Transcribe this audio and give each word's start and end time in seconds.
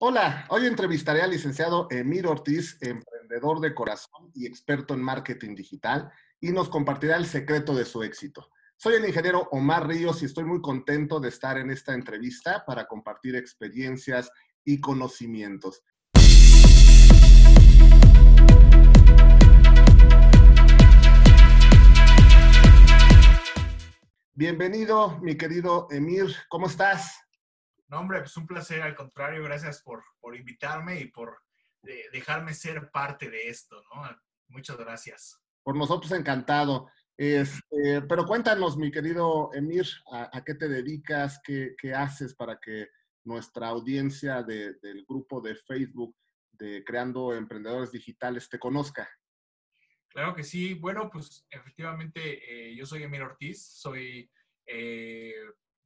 Hola, 0.00 0.44
hoy 0.50 0.66
entrevistaré 0.66 1.22
al 1.22 1.30
licenciado 1.30 1.86
Emir 1.88 2.26
Ortiz, 2.26 2.76
emprendedor 2.80 3.60
de 3.60 3.74
corazón 3.74 4.32
y 4.34 4.44
experto 4.44 4.92
en 4.92 5.00
marketing 5.00 5.54
digital, 5.54 6.10
y 6.40 6.50
nos 6.50 6.68
compartirá 6.68 7.16
el 7.16 7.26
secreto 7.26 7.76
de 7.76 7.84
su 7.84 8.02
éxito. 8.02 8.50
Soy 8.76 8.94
el 8.94 9.06
ingeniero 9.06 9.48
Omar 9.52 9.86
Ríos 9.86 10.20
y 10.20 10.24
estoy 10.24 10.46
muy 10.46 10.60
contento 10.60 11.20
de 11.20 11.28
estar 11.28 11.58
en 11.58 11.70
esta 11.70 11.94
entrevista 11.94 12.64
para 12.66 12.86
compartir 12.88 13.36
experiencias 13.36 14.32
y 14.64 14.80
conocimientos. 14.80 15.80
Bienvenido, 24.32 25.20
mi 25.20 25.36
querido 25.36 25.86
Emir. 25.88 26.34
¿Cómo 26.48 26.66
estás? 26.66 27.23
No, 27.88 28.00
hombre, 28.00 28.20
pues 28.20 28.36
un 28.36 28.46
placer, 28.46 28.82
al 28.82 28.94
contrario, 28.94 29.42
gracias 29.44 29.82
por, 29.82 30.02
por 30.20 30.36
invitarme 30.36 31.00
y 31.00 31.06
por 31.06 31.38
dejarme 32.12 32.54
ser 32.54 32.90
parte 32.90 33.28
de 33.28 33.48
esto, 33.48 33.82
¿no? 33.94 34.02
Muchas 34.48 34.76
gracias. 34.78 35.40
Por 35.62 35.76
nosotros 35.76 36.12
encantado. 36.12 36.90
Este, 37.16 38.02
pero 38.08 38.26
cuéntanos, 38.26 38.76
mi 38.76 38.90
querido 38.90 39.50
Emir, 39.54 39.86
¿a, 40.10 40.42
qué 40.44 40.54
te 40.54 40.68
dedicas? 40.68 41.40
Qué, 41.44 41.74
qué, 41.78 41.94
haces 41.94 42.34
para 42.34 42.58
que 42.58 42.88
nuestra 43.24 43.68
audiencia 43.68 44.42
de, 44.42 44.74
del 44.74 45.04
grupo 45.06 45.40
de 45.40 45.54
Facebook 45.54 46.16
de 46.52 46.82
Creando 46.84 47.34
Emprendedores 47.34 47.92
Digitales 47.92 48.48
te 48.48 48.58
conozca? 48.58 49.08
Claro 50.08 50.34
que 50.34 50.42
sí. 50.42 50.74
Bueno, 50.74 51.10
pues 51.10 51.46
efectivamente 51.50 52.70
eh, 52.70 52.76
yo 52.76 52.86
soy 52.86 53.02
Emir 53.02 53.22
Ortiz, 53.22 53.64
soy 53.64 54.30
eh, 54.66 55.34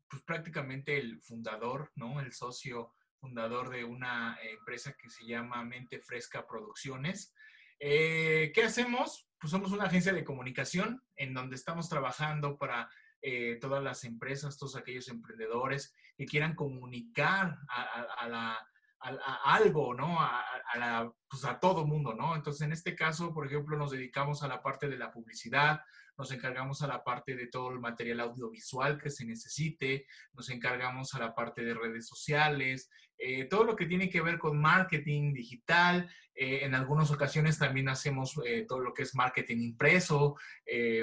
pues 0.09 0.23
prácticamente 0.23 0.99
el 0.99 1.21
fundador, 1.21 1.91
¿no? 1.95 2.21
El 2.21 2.33
socio 2.33 2.93
fundador 3.19 3.71
de 3.71 3.85
una 3.85 4.39
empresa 4.43 4.95
que 4.97 5.11
se 5.11 5.27
llama 5.27 5.65
Mente 5.65 6.01
Fresca 6.01 6.47
Producciones. 6.47 7.35
Eh, 7.81 8.53
¿Qué 8.55 8.65
hacemos? 8.65 9.29
Pues 9.39 9.51
somos 9.51 9.73
una 9.73 9.85
agencia 9.85 10.13
de 10.13 10.25
comunicación 10.25 11.03
en 11.17 11.35
donde 11.35 11.57
estamos 11.57 11.89
trabajando 11.89 12.57
para 12.57 12.91
eh, 13.21 13.59
todas 13.61 13.83
las 13.83 14.05
empresas, 14.05 14.59
todos 14.59 14.77
aquellos 14.77 15.09
emprendedores 15.09 15.95
que 16.17 16.27
quieran 16.27 16.55
comunicar 16.55 17.59
a, 17.69 18.29
la, 18.29 18.69
algo, 19.01 19.95
¿no? 19.95 20.21
A, 20.21 20.45
la, 20.77 21.13
pues 21.29 21.45
a 21.45 21.59
todo 21.59 21.87
mundo, 21.87 22.15
¿no? 22.15 22.35
Entonces, 22.35 22.63
en 22.63 22.73
este 22.73 22.95
caso, 22.95 23.33
por 23.33 23.47
ejemplo, 23.47 23.77
nos 23.77 23.93
dedicamos 23.93 24.43
a 24.43 24.49
la 24.49 24.63
parte 24.63 24.89
de 24.89 24.99
la 24.99 25.11
publicidad, 25.11 25.81
nos 26.17 26.33
encargamos 26.33 26.83
a 26.83 26.89
la 26.89 27.05
parte 27.05 27.37
de 27.37 27.47
todo 27.47 27.71
el 27.71 27.79
material 27.79 28.21
audiovisual 28.21 29.01
que 29.01 29.11
se 29.11 29.25
necesite, 29.25 30.07
nos 30.33 30.51
encargamos 30.51 31.15
a 31.15 31.21
la 31.21 31.35
parte 31.35 31.63
de 31.63 31.75
redes 31.75 32.07
sociales, 32.09 32.91
eh, 33.19 33.47
todo 33.47 33.65
lo 33.65 33.75
que 33.75 33.87
tiene 33.87 34.09
que 34.09 34.21
ver 34.21 34.39
con 34.39 34.61
marketing 34.61 35.33
digital. 35.33 36.09
Eh, 36.35 36.61
en 36.63 36.75
algunas 36.75 37.11
ocasiones 37.11 37.59
también 37.59 37.89
hacemos 37.89 38.41
eh, 38.45 38.65
todo 38.67 38.81
lo 38.81 38.95
que 38.95 39.03
es 39.03 39.15
marketing 39.15 39.59
impreso. 39.59 40.37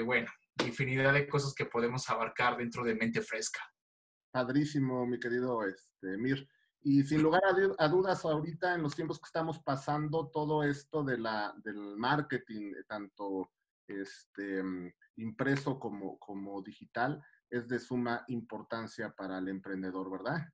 bueno, 0.04 0.30
infinidad 0.64 1.12
de 1.12 1.28
cosas 1.28 1.54
que 1.54 1.66
podemos 1.66 2.08
abarcar 2.08 2.56
dentro 2.56 2.82
de 2.82 2.94
Mente 2.94 3.20
Fresca. 3.20 3.60
Padrísimo, 4.30 5.06
mi 5.06 5.18
querido 5.18 5.62
este, 5.66 6.16
Mir. 6.18 6.48
Y 6.88 7.02
sin 7.02 7.20
lugar 7.20 7.42
a, 7.78 7.88
dudas, 7.88 8.24
ahorita 8.24 8.76
en 8.76 8.82
los 8.82 8.94
tiempos 8.94 9.18
que 9.18 9.26
estamos 9.26 9.58
pasando, 9.58 10.28
todo 10.28 10.62
esto 10.62 11.02
de 11.02 11.18
la, 11.18 11.52
del 11.64 11.96
marketing, 11.96 12.74
tanto 12.86 13.50
este, 13.88 14.62
impreso 15.16 15.80
como, 15.80 16.16
como 16.20 16.62
digital, 16.62 17.20
es 17.50 17.66
de 17.66 17.80
suma 17.80 18.24
importancia 18.28 19.12
para 19.12 19.38
el 19.38 19.48
emprendedor, 19.48 20.12
¿verdad? 20.12 20.48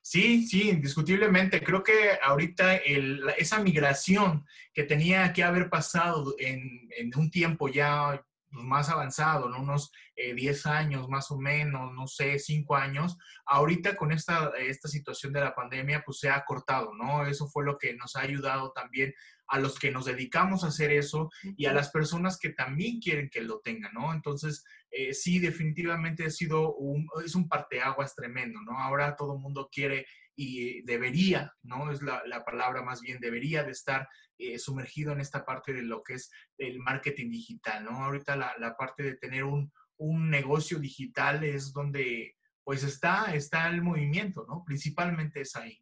Sí, 0.00 0.46
sí, 0.46 0.70
indiscutiblemente. 0.70 1.60
Creo 1.60 1.82
que 1.82 2.20
ahorita 2.22 2.76
esa 2.76 3.58
migración 3.58 4.46
que 4.72 4.84
tenía 4.84 5.32
que 5.32 5.42
haber 5.42 5.68
pasado 5.68 6.36
en, 6.38 6.88
en 6.96 7.10
un 7.16 7.32
tiempo 7.32 7.66
ya 7.68 8.24
más 8.54 8.88
avanzado, 8.88 9.48
¿no? 9.48 9.60
unos 9.60 9.92
10 10.16 10.66
eh, 10.66 10.68
años 10.68 11.08
más 11.08 11.30
o 11.30 11.36
menos, 11.36 11.92
no 11.92 12.06
sé, 12.06 12.38
5 12.38 12.76
años, 12.76 13.18
ahorita 13.46 13.96
con 13.96 14.12
esta, 14.12 14.52
esta 14.58 14.88
situación 14.88 15.32
de 15.32 15.40
la 15.40 15.54
pandemia, 15.54 16.02
pues 16.04 16.18
se 16.20 16.30
ha 16.30 16.44
cortado, 16.44 16.94
¿no? 16.94 17.26
Eso 17.26 17.48
fue 17.48 17.64
lo 17.64 17.78
que 17.78 17.94
nos 17.94 18.16
ha 18.16 18.20
ayudado 18.20 18.72
también 18.72 19.12
a 19.48 19.58
los 19.58 19.78
que 19.78 19.90
nos 19.90 20.06
dedicamos 20.06 20.64
a 20.64 20.68
hacer 20.68 20.90
eso 20.90 21.30
y 21.56 21.66
a 21.66 21.72
las 21.72 21.90
personas 21.90 22.38
que 22.38 22.50
también 22.50 23.00
quieren 23.00 23.28
que 23.28 23.42
lo 23.42 23.60
tengan, 23.60 23.92
¿no? 23.92 24.12
Entonces, 24.14 24.64
eh, 24.90 25.12
sí, 25.12 25.38
definitivamente 25.38 26.24
ha 26.24 26.30
sido 26.30 26.74
un, 26.74 27.08
es 27.24 27.34
un 27.34 27.48
parteaguas 27.48 28.14
tremendo, 28.14 28.60
¿no? 28.62 28.78
Ahora 28.78 29.16
todo 29.16 29.34
el 29.34 29.40
mundo 29.40 29.68
quiere 29.70 30.06
y 30.36 30.82
debería, 30.82 31.52
¿no? 31.62 31.90
Es 31.90 32.02
la, 32.02 32.22
la, 32.26 32.44
palabra 32.44 32.82
más 32.82 33.00
bien, 33.00 33.20
debería 33.20 33.62
de 33.62 33.72
estar 33.72 34.08
eh, 34.38 34.58
sumergido 34.58 35.12
en 35.12 35.20
esta 35.20 35.44
parte 35.44 35.72
de 35.72 35.82
lo 35.82 36.02
que 36.02 36.14
es 36.14 36.30
el 36.58 36.80
marketing 36.80 37.30
digital, 37.30 37.84
¿no? 37.84 38.04
Ahorita 38.04 38.36
la, 38.36 38.52
la 38.58 38.76
parte 38.76 39.02
de 39.02 39.16
tener 39.16 39.44
un, 39.44 39.72
un, 39.98 40.30
negocio 40.30 40.78
digital 40.78 41.44
es 41.44 41.72
donde 41.72 42.36
pues 42.64 42.82
está, 42.82 43.34
está 43.34 43.68
el 43.68 43.82
movimiento, 43.82 44.44
¿no? 44.48 44.64
Principalmente 44.64 45.42
es 45.42 45.54
ahí. 45.54 45.78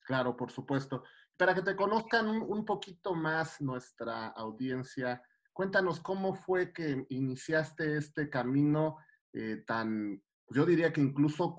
Claro, 0.00 0.36
por 0.36 0.50
supuesto. 0.50 1.04
Para 1.36 1.54
que 1.54 1.62
te 1.62 1.76
conozcan 1.76 2.28
un, 2.28 2.64
poquito 2.64 3.14
más 3.14 3.60
nuestra 3.60 4.28
audiencia, 4.28 5.22
cuéntanos 5.52 6.00
cómo 6.00 6.34
fue 6.34 6.72
que 6.72 7.06
iniciaste 7.10 7.96
este 7.96 8.28
camino 8.28 8.96
eh, 9.32 9.62
tan 9.66 10.20
yo 10.50 10.64
diría 10.64 10.92
que 10.92 11.00
incluso 11.00 11.56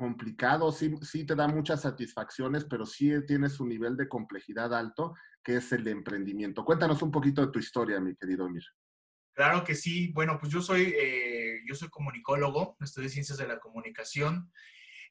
complicado, 0.00 0.72
sí, 0.72 0.94
sí 1.02 1.26
te 1.26 1.34
da 1.34 1.46
muchas 1.46 1.82
satisfacciones, 1.82 2.64
pero 2.64 2.86
sí 2.86 3.12
tiene 3.26 3.50
su 3.50 3.66
nivel 3.66 3.98
de 3.98 4.08
complejidad 4.08 4.72
alto, 4.72 5.14
que 5.44 5.56
es 5.56 5.70
el 5.72 5.86
emprendimiento. 5.88 6.64
Cuéntanos 6.64 7.02
un 7.02 7.10
poquito 7.10 7.44
de 7.44 7.52
tu 7.52 7.58
historia, 7.58 8.00
mi 8.00 8.16
querido 8.16 8.46
Emir. 8.46 8.64
Claro 9.34 9.62
que 9.62 9.74
sí. 9.74 10.10
Bueno, 10.14 10.38
pues 10.40 10.50
yo 10.50 10.62
soy, 10.62 10.94
eh, 10.96 11.60
yo 11.68 11.74
soy 11.74 11.90
comunicólogo, 11.90 12.78
estudié 12.80 13.10
ciencias 13.10 13.36
de 13.36 13.46
la 13.46 13.60
comunicación 13.60 14.50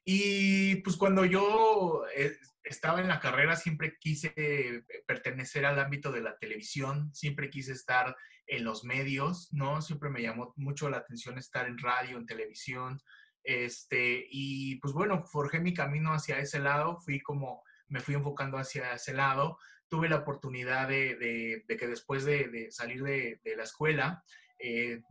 y 0.03 0.77
pues 0.77 0.95
cuando 0.95 1.23
yo 1.23 2.03
eh, 2.15 2.35
estaba 2.63 2.99
en 2.99 3.09
la 3.09 3.19
carrera 3.19 3.55
siempre 3.55 3.95
quise 3.99 4.83
pertenecer 5.05 5.67
al 5.67 5.79
ámbito 5.79 6.11
de 6.11 6.21
la 6.21 6.35
televisión, 6.39 7.13
siempre 7.13 7.51
quise 7.51 7.73
estar 7.73 8.15
en 8.47 8.63
los 8.63 8.83
medios, 8.83 9.49
¿no? 9.53 9.83
Siempre 9.83 10.09
me 10.09 10.23
llamó 10.23 10.51
mucho 10.57 10.89
la 10.89 10.97
atención 10.97 11.37
estar 11.37 11.67
en 11.67 11.77
radio, 11.77 12.17
en 12.17 12.25
televisión, 12.25 12.99
este, 13.43 14.27
y 14.29 14.75
pues 14.77 14.93
bueno, 14.93 15.23
forjé 15.23 15.59
mi 15.59 15.73
camino 15.73 16.13
hacia 16.13 16.39
ese 16.39 16.59
lado, 16.59 16.97
fui 16.99 17.19
como, 17.21 17.63
me 17.87 17.99
fui 17.99 18.15
enfocando 18.15 18.57
hacia 18.57 18.93
ese 18.93 19.13
lado, 19.13 19.57
tuve 19.87 20.09
la 20.09 20.17
oportunidad 20.17 20.87
de, 20.87 21.63
que 21.67 21.87
después 21.87 22.25
de, 22.25 22.67
salir 22.71 23.03
de, 23.03 23.39
la 23.55 23.63
escuela, 23.63 24.23
eh, 24.59 25.01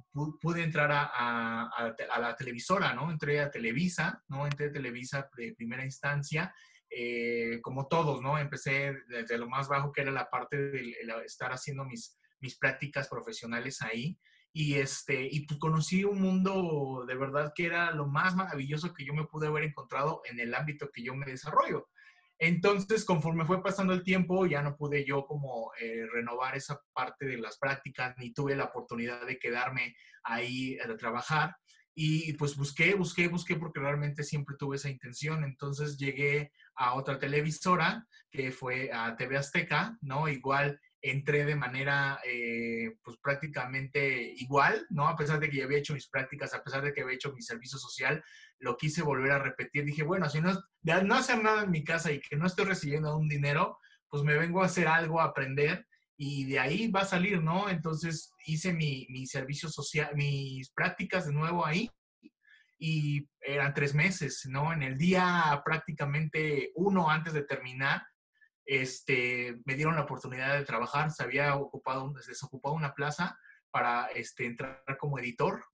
pude 0.40 0.62
entrar 0.62 0.90
a, 0.92 1.94
la 2.20 2.36
televisora, 2.36 2.94
¿no? 2.94 3.10
Entré 3.10 3.40
a 3.40 3.50
Televisa, 3.50 4.22
¿no? 4.28 4.46
Entré 4.46 4.66
a 4.66 4.72
Televisa 4.72 5.28
de 5.36 5.54
primera 5.54 5.84
instancia, 5.84 6.54
eh, 6.90 7.60
como 7.62 7.88
todos, 7.88 8.22
¿no? 8.22 8.38
Empecé 8.38 8.94
desde 9.08 9.38
lo 9.38 9.48
más 9.48 9.68
bajo, 9.68 9.90
que 9.90 10.02
era 10.02 10.12
la 10.12 10.30
parte 10.30 10.56
de 10.56 10.94
estar 11.24 11.50
haciendo 11.52 11.84
mis, 11.84 12.18
mis 12.40 12.56
prácticas 12.56 13.08
profesionales 13.08 13.82
ahí 13.82 14.18
y, 14.52 14.74
este, 14.74 15.28
y 15.30 15.46
pues 15.46 15.58
conocí 15.58 16.04
un 16.04 16.20
mundo 16.20 17.04
de 17.06 17.14
verdad 17.14 17.52
que 17.54 17.66
era 17.66 17.92
lo 17.92 18.06
más 18.06 18.34
maravilloso 18.34 18.92
que 18.92 19.04
yo 19.04 19.14
me 19.14 19.26
pude 19.26 19.46
haber 19.46 19.64
encontrado 19.64 20.22
en 20.24 20.40
el 20.40 20.54
ámbito 20.54 20.90
que 20.92 21.02
yo 21.02 21.14
me 21.14 21.26
desarrollo. 21.26 21.88
Entonces, 22.40 23.04
conforme 23.04 23.44
fue 23.44 23.62
pasando 23.62 23.92
el 23.92 24.04
tiempo, 24.04 24.46
ya 24.46 24.62
no 24.62 24.76
pude 24.76 25.04
yo 25.04 25.26
como 25.26 25.72
eh, 25.80 26.06
renovar 26.12 26.56
esa 26.56 26.80
parte 26.92 27.26
de 27.26 27.36
las 27.36 27.58
prácticas, 27.58 28.14
ni 28.16 28.32
tuve 28.32 28.54
la 28.54 28.66
oportunidad 28.66 29.26
de 29.26 29.40
quedarme 29.40 29.96
ahí 30.22 30.78
a 30.78 30.96
trabajar. 30.96 31.56
Y 32.00 32.34
pues 32.34 32.54
busqué, 32.54 32.94
busqué, 32.94 33.26
busqué 33.26 33.56
porque 33.56 33.80
realmente 33.80 34.22
siempre 34.22 34.54
tuve 34.56 34.76
esa 34.76 34.88
intención. 34.88 35.42
Entonces 35.42 35.98
llegué 35.98 36.52
a 36.76 36.94
otra 36.94 37.18
televisora 37.18 38.06
que 38.30 38.52
fue 38.52 38.92
a 38.92 39.16
TV 39.16 39.36
Azteca, 39.36 39.98
¿no? 40.00 40.28
Igual 40.28 40.80
entré 41.00 41.44
de 41.44 41.54
manera 41.54 42.20
eh, 42.24 42.96
pues 43.02 43.16
prácticamente 43.22 44.32
igual, 44.36 44.86
¿no? 44.90 45.06
A 45.08 45.16
pesar 45.16 45.38
de 45.38 45.48
que 45.48 45.58
ya 45.58 45.64
había 45.64 45.78
hecho 45.78 45.94
mis 45.94 46.08
prácticas, 46.08 46.54
a 46.54 46.62
pesar 46.62 46.82
de 46.82 46.92
que 46.92 47.02
había 47.02 47.14
hecho 47.14 47.32
mi 47.32 47.42
servicio 47.42 47.78
social, 47.78 48.22
lo 48.58 48.76
quise 48.76 49.02
volver 49.02 49.32
a 49.32 49.38
repetir. 49.38 49.84
Dije, 49.84 50.02
bueno, 50.02 50.28
si 50.28 50.40
no, 50.40 50.52
no 50.82 51.14
hacer 51.14 51.42
nada 51.42 51.62
en 51.62 51.70
mi 51.70 51.84
casa 51.84 52.10
y 52.10 52.20
que 52.20 52.36
no 52.36 52.46
estoy 52.46 52.64
recibiendo 52.64 53.16
un 53.16 53.28
dinero, 53.28 53.78
pues 54.08 54.22
me 54.22 54.36
vengo 54.36 54.62
a 54.62 54.66
hacer 54.66 54.88
algo, 54.88 55.20
a 55.20 55.24
aprender 55.24 55.86
y 56.16 56.46
de 56.46 56.58
ahí 56.58 56.90
va 56.90 57.02
a 57.02 57.06
salir, 57.06 57.40
¿no? 57.42 57.68
Entonces 57.68 58.32
hice 58.44 58.72
mi, 58.72 59.06
mi 59.10 59.26
servicio 59.26 59.68
social, 59.68 60.10
mis 60.16 60.70
prácticas 60.72 61.26
de 61.26 61.32
nuevo 61.32 61.64
ahí 61.64 61.88
y 62.78 63.28
eran 63.40 63.74
tres 63.74 63.94
meses, 63.94 64.42
¿no? 64.48 64.72
En 64.72 64.82
el 64.82 64.98
día 64.98 65.62
prácticamente 65.64 66.72
uno 66.74 67.08
antes 67.08 67.32
de 67.32 67.42
terminar, 67.42 68.02
este, 68.68 69.56
me 69.64 69.74
dieron 69.74 69.96
la 69.96 70.02
oportunidad 70.02 70.58
de 70.58 70.64
trabajar, 70.66 71.10
se 71.10 71.22
había 71.22 71.56
ocupado, 71.56 72.12
desocupado 72.12 72.74
una 72.74 72.94
plaza 72.94 73.38
para 73.70 74.08
este, 74.08 74.44
entrar 74.44 74.84
como 74.98 75.18
editor 75.18 75.64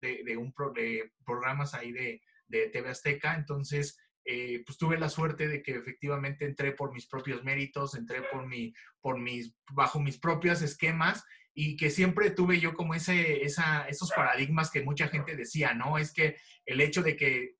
de, 0.00 0.36
un 0.36 0.54
de 0.72 1.12
programas 1.24 1.74
ahí 1.74 1.90
de, 1.90 2.22
de, 2.46 2.68
TV 2.68 2.90
Azteca. 2.90 3.34
Entonces, 3.34 3.98
eh, 4.24 4.62
pues 4.64 4.78
tuve 4.78 4.96
la 4.96 5.08
suerte 5.08 5.48
de 5.48 5.60
que 5.60 5.72
efectivamente 5.72 6.44
entré 6.44 6.70
por 6.70 6.92
mis 6.92 7.08
propios 7.08 7.42
méritos, 7.42 7.96
entré 7.96 8.22
por 8.22 8.46
mis, 8.46 9.52
bajo 9.72 9.98
mis 9.98 10.18
propios 10.18 10.62
esquemas 10.62 11.24
y 11.58 11.74
que 11.74 11.88
siempre 11.88 12.30
tuve 12.30 12.60
yo 12.60 12.74
como 12.74 12.94
ese, 12.94 13.42
esa, 13.42 13.88
esos 13.88 14.12
paradigmas 14.12 14.70
que 14.70 14.82
mucha 14.82 15.08
gente 15.08 15.34
decía, 15.34 15.72
¿no? 15.72 15.96
Es 15.96 16.12
que 16.12 16.36
el 16.66 16.82
hecho 16.82 17.02
de 17.02 17.16
que 17.16 17.56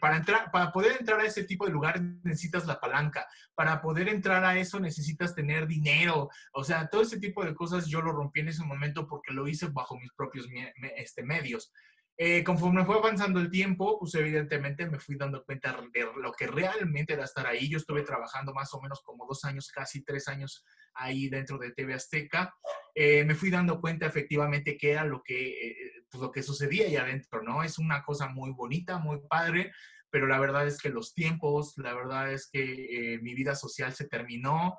para, 0.00 0.16
entrar, 0.16 0.50
para 0.50 0.72
poder 0.72 0.96
entrar 0.98 1.20
a 1.20 1.26
ese 1.26 1.44
tipo 1.44 1.64
de 1.64 1.70
lugares 1.70 2.02
necesitas 2.24 2.66
la 2.66 2.80
palanca, 2.80 3.24
para 3.54 3.80
poder 3.80 4.08
entrar 4.08 4.44
a 4.44 4.58
eso 4.58 4.80
necesitas 4.80 5.32
tener 5.32 5.68
dinero, 5.68 6.28
o 6.52 6.64
sea, 6.64 6.88
todo 6.88 7.02
ese 7.02 7.20
tipo 7.20 7.44
de 7.44 7.54
cosas 7.54 7.86
yo 7.86 8.02
lo 8.02 8.10
rompí 8.10 8.40
en 8.40 8.48
ese 8.48 8.64
momento 8.64 9.06
porque 9.06 9.32
lo 9.32 9.46
hice 9.46 9.68
bajo 9.68 9.96
mis 9.96 10.12
propios 10.12 10.48
este, 10.96 11.22
medios. 11.22 11.72
Eh, 12.18 12.42
conforme 12.42 12.82
fue 12.86 12.96
avanzando 12.96 13.40
el 13.40 13.50
tiempo, 13.50 13.98
pues 13.98 14.14
evidentemente 14.14 14.88
me 14.88 14.98
fui 14.98 15.16
dando 15.16 15.44
cuenta 15.44 15.78
de 15.92 16.08
lo 16.16 16.32
que 16.32 16.46
realmente 16.46 17.12
era 17.12 17.24
estar 17.24 17.46
ahí. 17.46 17.68
Yo 17.68 17.76
estuve 17.76 18.02
trabajando 18.02 18.54
más 18.54 18.72
o 18.72 18.80
menos 18.80 19.02
como 19.02 19.26
dos 19.26 19.44
años, 19.44 19.70
casi 19.70 20.02
tres 20.02 20.26
años 20.28 20.64
ahí 20.94 21.28
dentro 21.28 21.58
de 21.58 21.72
TV 21.72 21.92
Azteca. 21.92 22.54
Eh, 22.94 23.24
me 23.24 23.34
fui 23.34 23.50
dando 23.50 23.82
cuenta 23.82 24.06
efectivamente 24.06 24.78
que 24.78 24.92
era 24.92 25.04
lo 25.04 25.22
que, 25.22 25.68
eh, 25.68 25.76
pues 26.10 26.22
lo 26.22 26.32
que 26.32 26.42
sucedía 26.42 26.86
ahí 26.86 26.96
adentro, 26.96 27.42
¿no? 27.42 27.62
Es 27.62 27.78
una 27.78 28.02
cosa 28.02 28.28
muy 28.28 28.50
bonita, 28.50 28.96
muy 28.96 29.20
padre, 29.28 29.72
pero 30.08 30.26
la 30.26 30.40
verdad 30.40 30.66
es 30.66 30.78
que 30.78 30.88
los 30.88 31.12
tiempos, 31.12 31.76
la 31.76 31.92
verdad 31.92 32.32
es 32.32 32.48
que 32.50 33.18
mi 33.20 33.34
vida 33.34 33.54
social 33.54 33.92
se 33.92 34.08
terminó. 34.08 34.78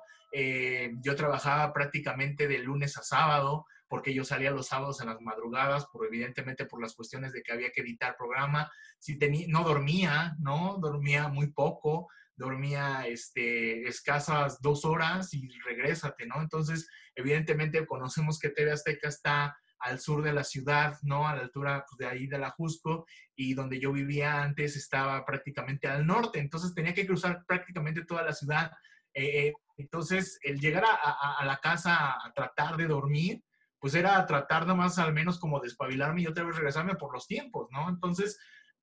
yo 1.00 1.14
trabajaba 1.14 1.72
prácticamente 1.72 2.48
de 2.48 2.58
lunes 2.58 2.98
a 2.98 3.02
sábado 3.02 3.64
porque 3.88 4.14
yo 4.14 4.24
salía 4.24 4.50
los 4.50 4.66
sábados 4.66 5.00
en 5.00 5.08
las 5.08 5.20
madrugadas, 5.20 5.86
por 5.86 6.06
evidentemente 6.06 6.66
por 6.66 6.80
las 6.80 6.94
cuestiones 6.94 7.32
de 7.32 7.42
que 7.42 7.52
había 7.52 7.70
que 7.70 7.80
editar 7.80 8.16
programa. 8.16 8.70
Si 8.98 9.18
tenía, 9.18 9.46
no 9.48 9.64
dormía, 9.64 10.36
¿no? 10.38 10.78
Dormía 10.80 11.28
muy 11.28 11.52
poco, 11.52 12.08
dormía 12.36 13.06
este, 13.06 13.88
escasas 13.88 14.60
dos 14.60 14.84
horas 14.84 15.32
y 15.34 15.48
regrésate, 15.64 16.26
¿no? 16.26 16.40
Entonces, 16.40 16.88
evidentemente 17.14 17.86
conocemos 17.86 18.38
que 18.38 18.50
TV 18.50 18.72
Azteca 18.72 19.08
está 19.08 19.56
al 19.80 20.00
sur 20.00 20.22
de 20.22 20.32
la 20.32 20.44
ciudad, 20.44 20.98
¿no? 21.02 21.26
A 21.26 21.34
la 21.34 21.42
altura 21.42 21.84
pues, 21.88 21.98
de 21.98 22.06
ahí 22.06 22.26
de 22.26 22.38
la 22.38 22.50
Jusco, 22.50 23.06
y 23.34 23.54
donde 23.54 23.80
yo 23.80 23.92
vivía 23.92 24.42
antes 24.42 24.76
estaba 24.76 25.24
prácticamente 25.24 25.88
al 25.88 26.06
norte, 26.06 26.40
entonces 26.40 26.74
tenía 26.74 26.94
que 26.94 27.06
cruzar 27.06 27.44
prácticamente 27.46 28.04
toda 28.04 28.22
la 28.22 28.32
ciudad. 28.32 28.70
Eh, 29.14 29.48
eh, 29.48 29.52
entonces, 29.76 30.38
el 30.42 30.60
llegar 30.60 30.84
a, 30.84 31.38
a, 31.38 31.44
la 31.44 31.58
casa 31.58 32.12
a 32.12 32.32
tratar 32.34 32.76
de 32.76 32.86
dormir, 32.86 33.42
pues 33.80 33.94
era 33.94 34.24
tratar 34.26 34.66
nomás 34.66 34.98
al 34.98 35.12
menos 35.12 35.38
como 35.38 35.60
despabilarme 35.60 36.22
y 36.22 36.26
otra 36.26 36.44
vez 36.44 36.56
regresarme 36.56 36.96
por 36.96 37.12
los 37.12 37.26
tiempos, 37.26 37.68
¿no? 37.70 37.88
Entonces, 37.88 38.38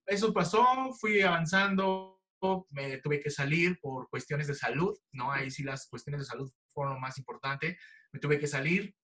eso 0.06 0.34
pasó, 0.34 0.66
fui 1.00 1.22
avanzando, 1.22 2.22
me 2.70 2.98
tuve 3.00 3.20
que 3.20 3.30
salir 3.30 3.80
por 3.82 4.10
cuestiones 4.10 4.48
de 4.48 4.56
salud, 4.56 4.98
¿no? 5.12 5.32
Ahí 5.32 5.50
sí 5.52 5.64
las 5.64 5.88
cuestiones 5.88 6.22
de 6.22 6.26
salud 6.26 6.52
fueron 6.70 6.96
lo 6.96 7.00
más 7.00 7.18
importante, 7.18 7.78
me 8.12 8.20
tuve 8.20 8.40
que 8.40 8.48
salir. 8.48 8.96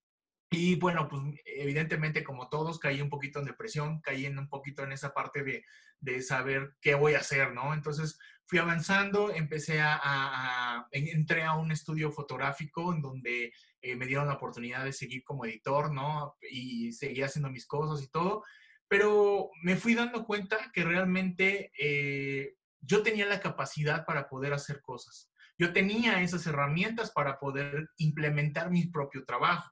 Y 0.53 0.75
bueno, 0.75 1.07
pues 1.07 1.21
evidentemente 1.45 2.25
como 2.25 2.49
todos 2.49 2.77
caí 2.77 3.01
un 3.01 3.09
poquito 3.09 3.39
en 3.39 3.45
depresión, 3.45 4.01
caí 4.01 4.25
en 4.25 4.37
un 4.37 4.49
poquito 4.49 4.83
en 4.83 4.91
esa 4.91 5.13
parte 5.13 5.43
de, 5.43 5.63
de 6.01 6.21
saber 6.21 6.75
qué 6.81 6.93
voy 6.93 7.13
a 7.13 7.19
hacer, 7.19 7.53
¿no? 7.53 7.73
Entonces 7.73 8.19
fui 8.45 8.59
avanzando, 8.59 9.31
empecé 9.31 9.79
a, 9.79 9.97
a, 10.03 10.87
entré 10.91 11.43
a 11.43 11.55
un 11.55 11.71
estudio 11.71 12.11
fotográfico 12.11 12.93
en 12.93 13.01
donde 13.01 13.53
eh, 13.81 13.95
me 13.95 14.05
dieron 14.05 14.27
la 14.27 14.33
oportunidad 14.33 14.83
de 14.83 14.91
seguir 14.91 15.23
como 15.23 15.45
editor, 15.45 15.93
¿no? 15.93 16.35
Y 16.51 16.91
seguir 16.91 17.23
haciendo 17.23 17.49
mis 17.49 17.65
cosas 17.65 18.03
y 18.03 18.09
todo, 18.09 18.43
pero 18.89 19.51
me 19.63 19.77
fui 19.77 19.95
dando 19.95 20.25
cuenta 20.25 20.69
que 20.73 20.83
realmente 20.83 21.71
eh, 21.79 22.55
yo 22.81 23.03
tenía 23.03 23.25
la 23.25 23.39
capacidad 23.39 24.05
para 24.05 24.27
poder 24.27 24.51
hacer 24.51 24.81
cosas. 24.81 25.31
Yo 25.57 25.71
tenía 25.71 26.21
esas 26.21 26.45
herramientas 26.45 27.09
para 27.11 27.39
poder 27.39 27.87
implementar 27.95 28.69
mi 28.69 28.87
propio 28.87 29.23
trabajo. 29.23 29.71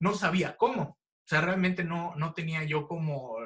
No 0.00 0.14
sabía 0.14 0.56
cómo. 0.56 0.82
O 0.82 1.26
sea, 1.30 1.40
realmente 1.40 1.84
no, 1.84 2.14
no 2.16 2.34
tenía 2.34 2.64
yo 2.64 2.88
como 2.88 3.36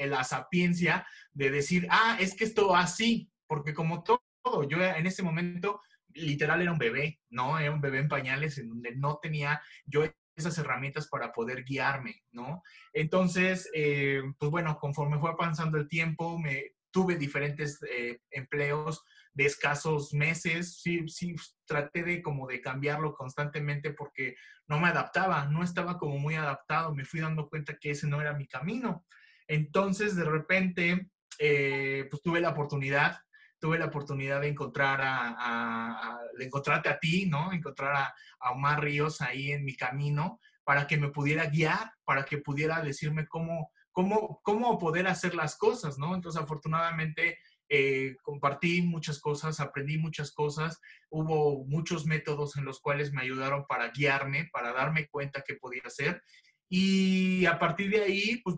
la 0.00 0.24
sapiencia 0.24 1.06
de 1.32 1.50
decir, 1.50 1.86
ah, 1.90 2.16
es 2.20 2.34
que 2.34 2.44
esto 2.44 2.76
así, 2.76 3.30
porque 3.46 3.74
como 3.74 4.02
todo, 4.02 4.20
yo 4.68 4.80
en 4.82 5.06
ese 5.06 5.22
momento 5.22 5.80
literal 6.14 6.62
era 6.62 6.72
un 6.72 6.78
bebé, 6.78 7.20
¿no? 7.30 7.58
Era 7.58 7.72
un 7.72 7.80
bebé 7.80 7.98
en 7.98 8.08
pañales 8.08 8.58
en 8.58 8.68
donde 8.68 8.94
no 8.94 9.18
tenía 9.20 9.60
yo 9.84 10.04
esas 10.36 10.58
herramientas 10.58 11.08
para 11.08 11.32
poder 11.32 11.64
guiarme, 11.64 12.22
¿no? 12.32 12.62
Entonces, 12.92 13.70
eh, 13.74 14.22
pues 14.38 14.50
bueno, 14.50 14.78
conforme 14.78 15.18
fue 15.18 15.30
avanzando 15.30 15.78
el 15.78 15.88
tiempo, 15.88 16.38
me 16.38 16.73
tuve 16.94 17.16
diferentes 17.16 17.80
eh, 17.90 18.20
empleos 18.30 19.02
de 19.32 19.46
escasos 19.46 20.14
meses, 20.14 20.80
sí, 20.80 21.08
sí, 21.08 21.34
traté 21.66 22.04
de 22.04 22.22
como 22.22 22.46
de 22.46 22.60
cambiarlo 22.60 23.14
constantemente 23.14 23.90
porque 23.90 24.36
no 24.68 24.78
me 24.78 24.86
adaptaba, 24.86 25.46
no 25.46 25.64
estaba 25.64 25.98
como 25.98 26.18
muy 26.18 26.36
adaptado, 26.36 26.94
me 26.94 27.04
fui 27.04 27.18
dando 27.18 27.48
cuenta 27.48 27.76
que 27.76 27.90
ese 27.90 28.06
no 28.06 28.20
era 28.20 28.32
mi 28.32 28.46
camino. 28.46 29.04
Entonces, 29.48 30.14
de 30.14 30.24
repente, 30.24 31.10
eh, 31.40 32.06
pues 32.08 32.22
tuve 32.22 32.40
la 32.40 32.50
oportunidad 32.50 33.18
tuve 33.58 33.78
la 33.78 33.86
oportunidad 33.86 34.42
de 34.42 34.48
encontrar 34.48 35.00
a, 35.02 36.20
de 36.36 36.44
encontrarte 36.44 36.90
a 36.90 36.98
ti, 36.98 37.24
¿no? 37.24 37.50
Encontrar 37.50 37.96
a, 37.96 38.50
Omar 38.50 38.82
Ríos 38.84 39.22
ahí 39.22 39.52
en 39.52 39.64
mi 39.64 39.74
camino 39.74 40.38
para 40.64 40.86
que 40.86 40.98
me 40.98 41.08
pudiera 41.08 41.46
guiar, 41.46 41.94
para 42.04 42.26
que 42.26 42.36
pudiera 42.36 42.82
decirme 42.82 43.26
cómo, 43.26 43.72
cómo, 43.94 44.78
poder 44.78 45.06
hacer 45.06 45.34
las 45.34 45.56
cosas, 45.56 45.98
¿no? 45.98 46.14
Entonces, 46.14 46.42
afortunadamente, 46.42 47.38
eh, 47.68 48.16
compartí 48.22 48.82
muchas 48.82 49.20
cosas, 49.20 49.60
aprendí 49.60 49.96
muchas 49.96 50.32
cosas, 50.32 50.80
hubo 51.08 51.64
muchos 51.64 52.04
métodos 52.04 52.56
en 52.56 52.64
los 52.64 52.80
cuales 52.80 53.12
me 53.12 53.22
ayudaron 53.22 53.64
para 53.66 53.90
guiarme, 53.90 54.50
para 54.52 54.72
darme 54.72 55.08
cuenta 55.08 55.44
qué 55.46 55.54
podía 55.54 55.82
hacer. 55.86 56.22
Y 56.68 57.46
a 57.46 57.58
partir 57.58 57.90
de 57.90 58.02
ahí, 58.02 58.40
pues 58.42 58.56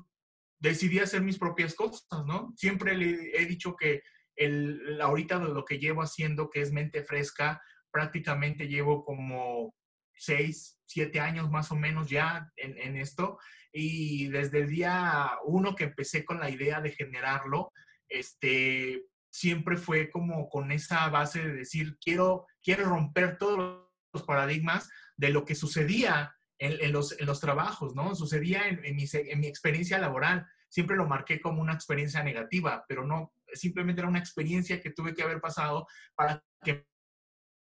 decidí 0.59 0.99
hacer 0.99 1.23
mis 1.23 1.39
propias 1.39 1.75
cosas, 1.75 2.25
¿no? 2.27 2.53
Siempre 2.57 2.95
he 2.95 3.45
dicho 3.45 3.77
que 3.77 4.03
el, 4.37 5.01
ahorita 5.01 5.39
de 5.39 5.53
lo 5.53 5.65
que 5.65 5.79
llevo 5.79 6.03
haciendo, 6.03 6.49
que 6.49 6.63
es 6.63 6.73
mente 6.73 7.03
fresca, 7.05 7.61
prácticamente 7.91 8.69
llevo 8.69 9.05
como 9.05 9.75
seis, 10.17 10.79
siete 10.87 11.21
años 11.21 11.51
más 11.51 11.71
o 11.71 11.77
menos 11.77 12.09
ya 12.09 12.51
en, 12.57 12.97
esto. 12.97 13.39
Y 13.73 14.29
desde 14.29 14.61
el 14.61 14.69
día 14.69 15.31
uno 15.45 15.75
que 15.75 15.85
empecé 15.85 16.25
con 16.25 16.41
la 16.41 16.51
idea 16.51 16.81
de 16.81 16.93
generarlo, 16.93 17.73
este, 18.09 19.05
siempre 19.31 19.77
fue 19.77 20.11
como 20.11 20.49
con 20.49 20.73
esa 20.73 21.09
base 21.09 21.43
de 21.43 21.53
decir, 21.53 21.99
quiero, 22.01 22.47
quiero 22.63 22.85
romper 22.85 23.39
todos 23.39 23.91
los 24.13 24.23
paradigmas 24.23 24.89
de 25.17 25.31
lo 25.31 25.45
que 25.45 25.55
sucedía 25.55 26.35
en, 26.59 26.93
los, 26.93 27.19
en 27.21 27.27
los, 27.27 27.41
trabajos, 27.41 27.95
¿no? 27.95 28.15
Sucedía 28.15 28.67
en, 28.69 28.97
mi, 28.97 29.05
en 29.13 29.41
mi 29.41 29.47
experiencia 29.47 29.99
laboral. 29.99 30.47
Siempre 30.69 30.97
lo 30.97 31.07
marqué 31.07 31.41
como 31.41 31.61
una 31.61 31.75
experiencia 31.75 32.23
negativa, 32.23 32.85
pero 32.89 33.07
no, 33.07 33.35
simplemente 33.53 34.01
era 34.01 34.09
una 34.09 34.19
experiencia 34.19 34.81
que 34.81 34.91
tuve 34.91 35.15
que 35.15 35.23
haber 35.23 35.41
pasado 35.41 35.87
para 36.15 36.43
que 36.65 36.87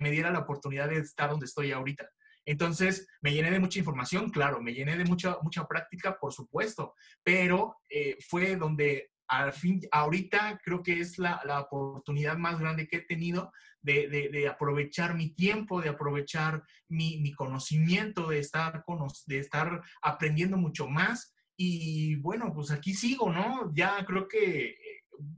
me 0.01 0.11
diera 0.11 0.31
la 0.31 0.41
oportunidad 0.41 0.89
de 0.89 0.99
estar 0.99 1.31
donde 1.31 1.47
estoy 1.47 1.73
ahorita. 1.73 2.11
Entonces, 2.45 3.07
me 3.21 3.33
llené 3.33 3.51
de 3.51 3.61
mucha 3.61 3.79
información, 3.79 4.31
claro, 4.31 4.61
me 4.61 4.73
llené 4.73 4.97
de 4.97 5.05
mucha, 5.05 5.39
mucha 5.43 5.67
práctica, 5.67 6.19
por 6.19 6.33
supuesto, 6.33 6.95
pero 7.23 7.77
eh, 7.89 8.17
fue 8.29 8.57
donde 8.57 9.11
al 9.29 9.53
fin, 9.53 9.81
ahorita 9.93 10.61
creo 10.65 10.83
que 10.83 10.99
es 10.99 11.17
la, 11.17 11.41
la 11.45 11.61
oportunidad 11.61 12.37
más 12.37 12.59
grande 12.59 12.89
que 12.89 12.97
he 12.97 13.03
tenido 13.03 13.53
de, 13.81 14.09
de, 14.09 14.49
aprovechar 14.49 15.15
mi 15.15 15.31
tiempo, 15.31 15.81
de 15.81 15.89
aprovechar 15.89 16.65
mi, 16.89 17.19
mi 17.21 17.33
conocimiento, 17.33 18.29
de 18.29 18.41
estar, 18.41 18.83
con, 18.85 19.07
de 19.27 19.39
estar 19.39 19.83
aprendiendo 20.03 20.57
mucho 20.57 20.89
más. 20.89 21.33
Y 21.57 22.17
bueno, 22.17 22.53
pues 22.53 22.73
aquí 22.73 22.93
sigo, 22.93 23.33
¿no? 23.33 23.73
Ya 23.73 24.05
creo 24.05 24.27
que 24.27 24.77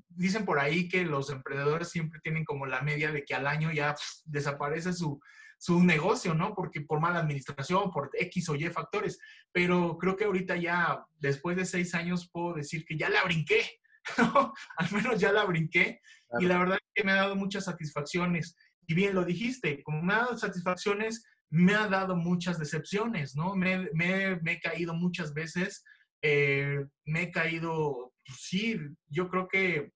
dicen 0.09 0.45
por 0.45 0.59
ahí 0.59 0.89
que 0.89 1.05
los 1.05 1.31
emprendedores 1.31 1.91
siempre 1.91 2.21
tienen 2.21 2.45
como 2.45 2.67
la 2.67 2.81
media 2.81 3.13
de 3.13 3.25
que 3.25 3.35
al 3.35 3.47
año 3.47 3.73
ya 3.73 3.95
desaparece 4.25 4.93
su, 4.93 5.21
su 5.63 5.81
negocio, 5.81 6.35
¿no? 6.35 6.57
Porque 6.57 6.81
por 6.81 6.99
mala 6.99 7.21
administración, 7.21 7.93
por 7.93 8.11
X 8.15 8.49
o 8.49 8.57
Y 8.57 8.69
factores. 8.71 9.21
Pero 9.53 9.97
creo 9.97 10.17
que 10.17 10.25
ahorita 10.25 10.57
ya, 10.57 11.07
después 11.21 11.57
de 11.57 11.65
seis 11.65 11.95
años, 11.95 12.29
puedo 12.33 12.55
decir 12.55 12.85
que 12.85 12.99
ya 12.99 13.09
la 13.09 13.23
brinqué, 13.23 13.63
¿no? 14.19 14.53
Al 14.77 14.91
menos 14.91 15.21
ya 15.21 15.31
la 15.31 15.45
brinqué. 15.45 16.01
Y 16.41 16.47
la 16.47 16.59
verdad 16.59 16.79
es 16.83 16.91
que 16.93 17.05
me 17.05 17.13
ha 17.13 17.23
dado 17.23 17.37
muchas 17.37 17.67
satisfacciones. 17.67 18.57
Y 18.89 18.95
bien 18.95 19.15
lo 19.15 19.25
dijiste, 19.25 19.85
como 19.85 20.03
me 20.03 20.15
ha 20.15 20.25
dado 20.25 20.37
satisfacciones, 20.37 21.25
me 21.49 21.77
ha 21.77 21.87
dado 21.87 22.17
muchas 22.17 22.59
decepciones, 22.59 23.37
¿no? 23.37 23.55
Me, 23.55 23.89
me, 23.93 24.41
me 24.43 24.53
he 24.55 24.61
caído 24.61 24.95
muchas 24.95 25.33
veces, 25.33 25.85
eh, 26.23 26.85
me 27.05 27.23
he 27.23 27.31
caído, 27.31 28.13
pues 28.27 28.39
sí, 28.41 28.81
yo 29.07 29.29
creo 29.29 29.47
que 29.47 29.93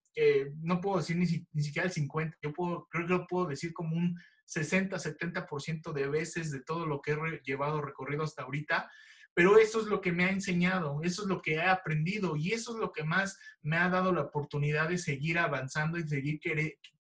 no 0.63 0.81
puedo 0.81 0.99
decir 0.99 1.17
ni, 1.17 1.27
ni, 1.53 1.63
siquiera 1.63 1.89
el 1.89 1.93
50, 1.93 2.39
yo 2.41 2.53
puedo, 2.53 2.87
creo 2.89 3.07
que 3.07 3.13
lo 3.13 3.27
puedo 3.27 3.49
decir 3.49 3.73
como 3.73 3.97
un 3.97 4.17
60, 4.47 4.97
70% 4.97 5.93
de 5.93 6.09
veces 6.09 6.51
de 6.51 6.61
todo 6.61 6.87
lo 6.87 7.01
que 7.03 7.13
he 7.13 7.41
llevado 7.45 7.83
recorrido 7.83 8.25
hasta 8.25 8.43
ahorita, 8.43 8.91
pero 9.35 9.59
eso 9.59 9.81
es 9.81 9.87
lo 9.87 10.01
que 10.01 10.13
me 10.13 10.25
ha 10.25 10.31
enseñado, 10.31 11.01
eso 11.03 11.23
es 11.23 11.29
lo 11.29 11.43
que 11.43 11.57
he 11.57 11.63
aprendido 11.63 12.37
y 12.37 12.53
eso 12.53 12.73
es 12.73 12.81
lo 12.81 12.91
que 12.91 13.05
más 13.05 13.39
me 13.61 13.77
ha 13.77 13.91
dado 13.91 14.13
la 14.13 14.23
oportunidad 14.23 14.89
de 14.89 14.97
seguir 14.97 15.39
avanzando 15.39 15.99
y 15.99 16.09
seguir 16.09 16.41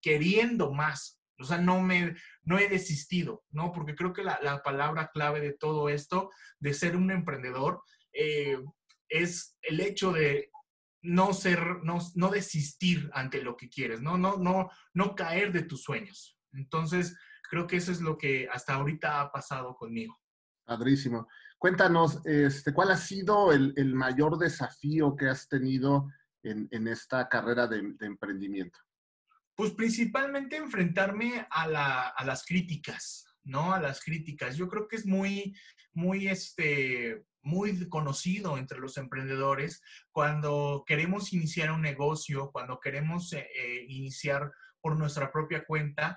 queriendo 0.03 0.71
más. 0.73 1.19
O 1.38 1.45
sea, 1.45 1.59
no 1.59 1.81
me, 1.81 2.15
no 2.43 2.59
he 2.59 2.69
desistido, 2.69 3.45
¿no? 3.50 3.73
Porque 3.73 3.95
creo 3.95 4.12
que 4.12 4.23
la, 4.23 4.38
la 4.43 4.62
palabra 4.62 5.11
clave 5.12 5.41
de 5.41 5.55
todo 5.55 5.88
esto, 5.88 6.31
de 6.59 6.75
ser 6.75 6.97
un 6.97 7.11
emprendedor, 7.11 7.83
eh, 8.12 8.59
es 9.09 9.57
el 9.62 9.81
hecho 9.81 10.12
de 10.12 10.50
no 11.03 11.33
ser, 11.33 11.83
no, 11.85 11.99
no 12.15 12.31
desistir 12.31 13.09
ante 13.12 13.43
lo 13.43 13.57
que 13.57 13.69
quieres, 13.69 14.00
¿no? 14.03 14.19
No, 14.19 14.37
no, 14.37 14.71
no 14.93 15.15
caer 15.15 15.53
de 15.53 15.62
tus 15.62 15.83
sueños. 15.83 16.38
Entonces, 16.53 17.17
creo 17.49 17.67
que 17.67 17.76
eso 17.76 17.93
es 17.93 18.00
lo 18.00 18.17
que 18.17 18.49
hasta 18.53 18.75
ahorita 18.75 19.21
ha 19.21 19.33
pasado 19.33 19.75
conmigo. 19.76 20.19
Padrísimo. 20.65 21.29
Cuéntanos, 21.59 22.21
este, 22.26 22.75
¿cuál 22.75 22.91
ha 22.91 22.97
sido 22.97 23.53
el, 23.53 23.73
el 23.76 23.95
mayor 23.95 24.37
desafío 24.37 25.17
que 25.17 25.29
has 25.29 25.49
tenido 25.49 26.09
en, 26.43 26.69
en 26.71 26.88
esta 26.88 27.29
carrera 27.29 27.67
de, 27.67 27.95
de, 27.95 28.07
emprendimiento? 28.07 28.79
Pues 29.55 29.73
principalmente 29.73 30.57
enfrentarme 30.57 31.47
a, 31.50 31.67
la, 31.67 32.09
a, 32.09 32.25
las 32.25 32.45
críticas, 32.45 33.26
¿no? 33.45 33.73
A 33.73 33.81
las 33.81 34.03
críticas. 34.03 34.57
Yo 34.57 34.69
creo 34.69 34.87
que 34.87 34.97
es 34.97 35.07
muy, 35.07 35.57
muy, 35.95 36.29
este, 36.29 37.25
muy 37.43 37.88
conocido 37.88 38.59
entre 38.59 38.79
los 38.79 38.99
emprendedores 38.99 39.81
cuando 40.11 40.85
queremos 40.87 41.33
iniciar 41.33 41.71
un 41.71 41.81
negocio, 41.81 42.50
cuando 42.53 42.81
queremos 42.81 43.33
eh, 43.33 43.49
eh, 43.55 43.87
iniciar 43.88 44.53
por 44.87 44.97
nuestra 44.97 45.33
propia 45.33 45.64
cuenta, 45.64 46.16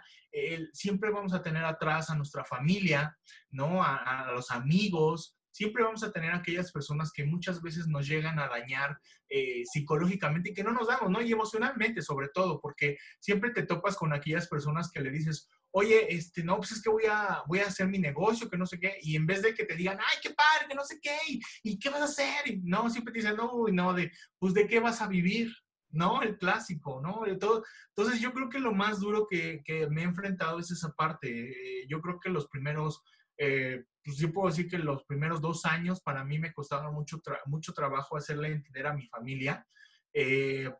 siempre 0.73 1.09
vamos 1.09 1.33
a 1.33 1.41
tener 1.41 1.65
atrás 1.65 2.11
a 2.11 2.15
nuestra 2.15 2.45
familia, 2.45 3.17
¿no? 3.49 3.83
A, 3.83 3.95
a, 3.95 4.31
los 4.31 4.51
amigos, 4.51 5.39
siempre 5.49 5.83
vamos 5.83 6.03
a 6.03 6.11
tener 6.11 6.31
aquellas 6.31 6.71
personas 6.71 7.11
que 7.11 7.25
muchas 7.25 7.63
veces 7.63 7.87
nos 7.87 8.07
llegan 8.07 8.37
a 8.37 8.47
dañar 8.47 8.95
eh, 9.27 9.63
psicológicamente 9.65 10.51
y 10.51 10.53
que 10.53 10.63
no 10.63 10.71
nos 10.71 10.87
damos, 10.87 11.09
¿no? 11.09 11.19
Y 11.19 11.31
emocionalmente 11.31 12.03
sobre 12.03 12.27
todo, 12.29 12.61
porque 12.61 12.97
siempre 13.19 13.49
te 13.49 13.63
topas 13.63 13.95
con 13.95 14.13
aquellas 14.13 14.47
personas 14.47 14.91
que 14.91 15.01
le 15.01 15.09
dices, 15.09 15.49
oye, 15.71 16.13
este, 16.13 16.43
no, 16.43 16.57
pues 16.57 16.73
es 16.73 16.83
que 16.83 16.91
voy 16.91 17.05
a, 17.09 17.41
voy 17.47 17.61
a 17.61 17.69
hacer 17.69 17.87
mi 17.87 17.97
negocio, 17.97 18.51
que 18.51 18.57
no 18.59 18.67
sé 18.67 18.79
qué, 18.79 18.97
y 19.01 19.15
en 19.15 19.25
vez 19.25 19.41
de 19.41 19.55
que 19.55 19.65
te 19.65 19.75
digan, 19.75 19.97
ay, 19.99 20.19
qué 20.21 20.29
padre, 20.29 20.67
que 20.69 20.75
no 20.75 20.85
sé 20.85 20.99
qué, 21.01 21.17
y, 21.27 21.41
y 21.63 21.79
qué 21.79 21.89
vas 21.89 22.01
a 22.01 22.05
hacer, 22.05 22.45
y 22.45 22.61
no, 22.61 22.87
siempre 22.87 23.11
te 23.11 23.19
dicen, 23.19 23.35
no, 23.35 23.65
no, 23.71 23.95
de, 23.95 24.11
pues 24.37 24.53
de 24.53 24.67
qué 24.67 24.79
vas 24.79 25.01
a 25.01 25.07
vivir, 25.07 25.51
¿no? 25.91 26.21
El 26.21 26.37
clásico, 26.37 27.01
¿no? 27.01 27.21
Todo. 27.37 27.63
Entonces 27.95 28.21
yo 28.21 28.33
creo 28.33 28.49
que 28.49 28.59
lo 28.59 28.73
más 28.73 28.99
duro 28.99 29.27
que, 29.27 29.61
que 29.63 29.87
me 29.89 30.01
he 30.01 30.05
enfrentado 30.05 30.59
es 30.59 30.71
esa 30.71 30.91
parte. 30.93 31.29
Eh, 31.29 31.87
yo 31.87 32.01
creo 32.01 32.19
que 32.19 32.29
los 32.29 32.47
primeros, 32.47 33.03
eh, 33.37 33.83
pues 34.03 34.17
yo 34.17 34.31
puedo 34.31 34.49
decir 34.49 34.69
que 34.69 34.77
los 34.77 35.03
primeros 35.05 35.41
dos 35.41 35.65
años 35.65 36.01
para 36.01 36.23
mí 36.23 36.39
me 36.39 36.53
costaron 36.53 36.93
mucho, 36.93 37.19
tra 37.21 37.39
mucho 37.45 37.73
trabajo 37.73 38.17
hacerle 38.17 38.51
entender 38.51 38.87
a 38.87 38.93
mi 38.93 39.07
familia 39.07 39.65
eh, 40.13 40.71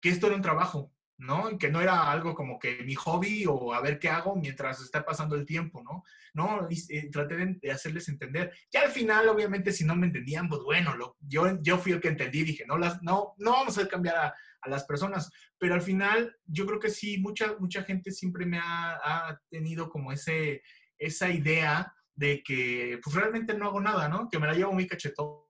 que 0.00 0.08
esto 0.10 0.26
era 0.26 0.36
un 0.36 0.42
trabajo, 0.42 0.92
¿no? 1.18 1.50
Y 1.50 1.58
que 1.58 1.70
no 1.70 1.80
era 1.80 2.10
algo 2.10 2.34
como 2.34 2.58
que 2.58 2.82
mi 2.84 2.94
hobby 2.94 3.44
o 3.46 3.74
a 3.74 3.80
ver 3.80 3.98
qué 3.98 4.08
hago 4.08 4.36
mientras 4.36 4.80
está 4.80 5.04
pasando 5.04 5.34
el 5.34 5.44
tiempo, 5.44 5.82
¿no? 5.82 6.04
No, 6.34 6.68
y, 6.70 6.76
y 6.88 7.10
traté 7.10 7.36
de, 7.36 7.58
de, 7.60 7.72
hacerles 7.72 8.08
entender. 8.08 8.52
Ya 8.70 8.82
al 8.82 8.90
final, 8.90 9.28
obviamente, 9.28 9.72
si 9.72 9.84
no 9.84 9.96
me 9.96 10.06
entendían, 10.06 10.48
pues 10.48 10.62
bueno, 10.62 10.96
lo, 10.96 11.16
yo, 11.20 11.60
yo 11.60 11.78
fui 11.78 11.92
el 11.92 12.00
que 12.00 12.08
entendí, 12.08 12.44
dije, 12.44 12.64
no, 12.66 12.78
las, 12.78 13.02
no, 13.02 13.34
no 13.38 13.50
vamos 13.50 13.76
a 13.78 13.88
cambiar 13.88 14.16
a, 14.16 14.34
a, 14.62 14.68
las 14.68 14.84
personas, 14.84 15.30
pero 15.58 15.74
al 15.74 15.82
final 15.82 16.36
yo 16.46 16.66
creo 16.66 16.78
que 16.78 16.90
sí, 16.90 17.18
mucha, 17.18 17.56
mucha 17.58 17.82
gente 17.82 18.10
siempre 18.10 18.46
me 18.46 18.58
ha, 18.58 18.98
ha 19.02 19.40
tenido 19.50 19.88
como 19.88 20.12
ese, 20.12 20.62
esa 20.98 21.30
idea 21.30 21.92
de 22.14 22.42
que 22.42 23.00
pues 23.02 23.14
realmente 23.14 23.54
no 23.54 23.66
hago 23.66 23.80
nada, 23.80 24.08
¿no? 24.08 24.28
Que 24.28 24.38
me 24.38 24.46
la 24.46 24.54
llevo 24.54 24.72
muy 24.72 24.86
cachetón 24.86 25.47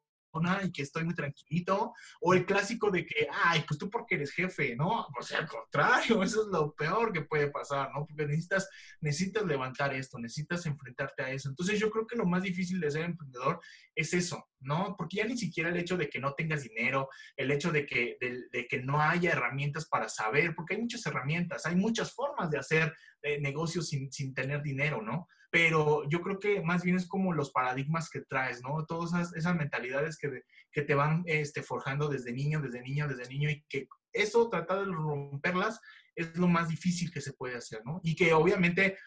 y 0.65 0.73
que 0.73 0.83
estoy 0.83 1.05
muy 1.05 1.15
tranquilito, 1.15 1.93
o 2.21 2.35
el 2.35 2.47
clásico 2.47 2.91
de 2.91 3.05
que, 3.05 3.29
ay, 3.45 3.65
pues 3.67 3.79
tú 3.79 3.91
porque 3.91 4.15
eres 4.17 4.33
jefe, 4.33 4.77
¿no? 4.77 5.07
O 5.19 5.23
sea, 5.23 5.39
al 5.39 5.49
contrario, 5.49 6.23
eso 6.23 6.43
es 6.43 6.49
lo 6.49 6.75
peor 6.75 7.13
que 7.13 7.23
puede 7.23 7.51
pasar, 7.51 7.91
¿no? 7.95 8.07
Porque 8.07 8.27
necesitas, 8.27 8.69
necesitas 9.01 9.45
levantar 9.45 9.95
esto, 9.95 10.19
necesitas 10.19 10.65
enfrentarte 10.67 11.23
a 11.23 11.31
eso. 11.31 11.49
Entonces 11.49 11.79
yo 11.79 11.91
creo 11.91 12.07
que 12.07 12.17
lo 12.17 12.27
más 12.27 12.43
difícil 12.43 12.81
de 12.81 12.91
ser 12.91 13.05
emprendedor 13.05 13.61
es 13.95 14.15
eso, 14.15 14.49
¿no? 14.61 14.95
Porque 14.97 15.19
ya 15.19 15.25
ni 15.25 15.37
siquiera 15.37 15.71
el 15.71 15.77
hecho 15.77 15.97
de 15.97 16.09
que 16.09 16.21
no 16.21 16.35
tengas 16.35 16.63
dinero, 16.63 17.09
el 17.37 17.51
hecho 17.51 17.73
de 17.73 17.87
que, 17.87 18.17
de, 18.21 18.67
que 18.69 18.83
no 18.83 19.01
haya 19.01 19.33
herramientas 19.33 19.89
para 19.89 20.09
saber, 20.09 20.55
porque 20.55 20.75
hay 20.75 20.81
muchas 20.81 21.05
herramientas, 21.07 21.67
hay 21.67 21.77
muchas 21.77 22.15
formas 22.15 22.51
de 22.51 22.59
hacer 22.59 22.95
eh, 23.23 23.41
negocios 23.41 23.89
sin, 23.89 24.13
sin 24.13 24.35
tener 24.35 24.63
dinero, 24.63 25.03
¿no? 25.03 25.27
Pero 25.51 26.09
yo 26.09 26.21
creo 26.21 26.39
que 26.39 26.61
más 26.63 26.83
bien 26.83 26.97
es 26.97 27.07
como 27.07 27.33
los 27.33 27.51
paradigmas 27.51 28.11
que 28.11 28.21
traes, 28.21 28.63
¿no? 28.63 28.85
Todas 28.85 29.35
esas, 29.35 29.57
mentalidades 29.57 30.19
que, 30.19 30.43
te 30.83 30.95
van 30.95 31.25
este, 31.27 31.63
forjando 31.63 32.09
desde 32.09 32.33
niño, 32.33 32.61
desde 32.61 32.83
niño, 32.83 33.09
desde 33.09 33.29
niño, 33.29 33.51
y 33.51 33.65
que 33.69 33.89
eso, 34.13 34.49
tratar 34.49 34.81
de 34.81 34.93
romperlas, 34.93 35.81
es 36.15 36.37
lo 36.37 36.49
más 36.49 36.69
difícil 36.69 37.11
que 37.11 37.21
se 37.21 37.33
puede 37.33 37.57
hacer, 37.57 37.83
¿no? 37.85 38.01
Y 38.03 38.15
que 38.15 38.33
obviamente 38.33 38.99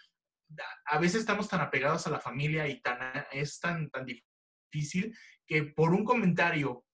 a 0.86 1.00
veces 1.00 1.22
estamos 1.22 1.48
tan 1.48 1.62
apegados 1.62 2.08
a 2.08 2.10
la 2.10 2.20
familia 2.20 2.68
y 2.68 2.82
tan, 2.82 2.98
es 3.32 3.60
tan, 3.60 3.90
tan 3.90 4.06
difícil 4.06 5.16
que 5.46 5.64
por 5.64 5.94
un 5.94 6.04
comentario 6.04 6.86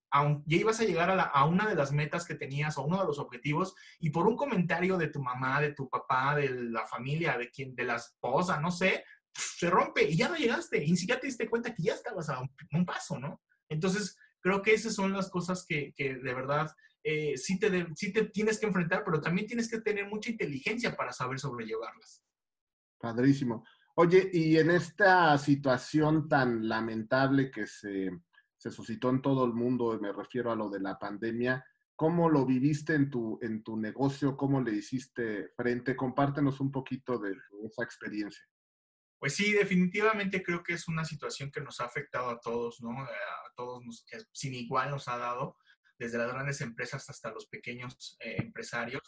ya 0.45 0.57
ibas 0.57 0.79
a 0.79 0.85
llegar 0.85 1.09
a, 1.09 1.15
la, 1.15 1.45
una 1.45 1.67
de 1.67 1.75
las 1.75 1.91
metas 1.91 2.25
que 2.25 2.35
tenías 2.35 2.77
o 2.77 2.83
uno 2.83 2.99
de 2.99 3.05
los 3.05 3.19
objetivos 3.19 3.75
y 3.99 4.09
por 4.09 4.27
un 4.27 4.35
comentario 4.35 4.97
de 4.97 5.09
tu 5.09 5.21
mamá, 5.21 5.61
de 5.61 5.73
tu 5.73 5.89
papá, 5.89 6.35
de 6.35 6.49
la 6.49 6.85
familia, 6.85 7.37
de 7.37 7.49
quien, 7.51 7.75
de 7.75 7.83
la 7.83 7.95
esposa, 7.95 8.59
no 8.59 8.71
sé, 8.71 9.03
se 9.37 9.69
rompe 9.69 10.03
y 10.03 10.17
ya 10.17 10.29
no 10.29 10.35
llegaste, 10.35 10.83
y 10.83 10.91
ni 10.91 10.97
siquiera 10.97 11.21
te 11.21 11.27
diste 11.27 11.49
cuenta 11.49 11.73
que 11.73 11.83
ya 11.83 11.93
estabas 11.93 12.29
a 12.29 12.39
un, 12.39 12.85
paso, 12.85 13.19
¿no? 13.19 13.41
Entonces, 13.69 14.17
creo 14.41 14.61
que 14.61 14.73
esas 14.73 14.95
son 14.95 15.13
las 15.13 15.29
cosas 15.29 15.65
que, 15.67 15.93
que 15.95 16.15
de 16.15 16.33
verdad 16.33 16.71
eh, 17.03 17.37
sí, 17.37 17.57
te 17.57 17.69
de, 17.69 17.87
sí 17.95 18.11
te 18.11 18.25
tienes 18.25 18.59
que 18.59 18.65
enfrentar, 18.65 19.03
pero 19.05 19.21
también 19.21 19.47
tienes 19.47 19.69
que 19.69 19.79
tener 19.79 20.07
mucha 20.07 20.29
inteligencia 20.29 20.95
para 20.95 21.13
saber 21.13 21.39
sobrellevarlas. 21.39 22.21
Padrísimo. 22.99 23.65
Oye, 23.95 24.29
y 24.33 24.57
en 24.57 24.71
esta 24.71 25.37
situación 25.37 26.27
tan 26.27 26.67
lamentable 26.67 27.49
que 27.49 27.65
se, 27.65 28.09
se 28.57 28.71
suscitó 28.71 29.09
en 29.09 29.21
todo 29.21 29.45
el 29.45 29.53
mundo, 29.53 29.97
me 30.01 30.11
refiero 30.11 30.51
a 30.51 30.55
lo 30.55 30.69
de 30.69 30.81
la 30.81 30.99
pandemia, 30.99 31.65
¿cómo 31.95 32.29
lo 32.29 32.45
viviste 32.45 32.93
en 32.93 33.09
tu, 33.09 33.39
en 33.41 33.63
tu 33.63 33.77
negocio? 33.77 34.35
¿Cómo 34.35 34.61
le 34.61 34.73
hiciste 34.73 35.49
frente? 35.55 35.95
Compártenos 35.95 36.59
un 36.59 36.71
poquito 36.71 37.17
de 37.17 37.35
esa 37.65 37.83
experiencia. 37.83 38.43
Pues 39.19 39.35
sí, 39.35 39.51
definitivamente 39.51 40.43
creo 40.43 40.61
que 40.61 40.73
es 40.73 40.87
una 40.87 41.03
situación 41.03 41.51
que 41.51 41.61
nos 41.61 41.79
ha 41.79 41.85
afectado 41.85 42.29
a 42.29 42.39
todos, 42.39 42.81
¿no? 42.81 43.01
A 43.01 43.09
todos, 43.55 43.83
nos, 43.83 44.05
sin 44.31 44.53
igual 44.53 44.91
nos 44.91 45.07
ha 45.07 45.17
dado, 45.17 45.57
desde 45.97 46.19
las 46.19 46.31
grandes 46.31 46.61
empresas 46.61 47.09
hasta 47.09 47.31
los 47.31 47.47
pequeños 47.47 48.15
eh, 48.19 48.35
empresarios. 48.37 49.01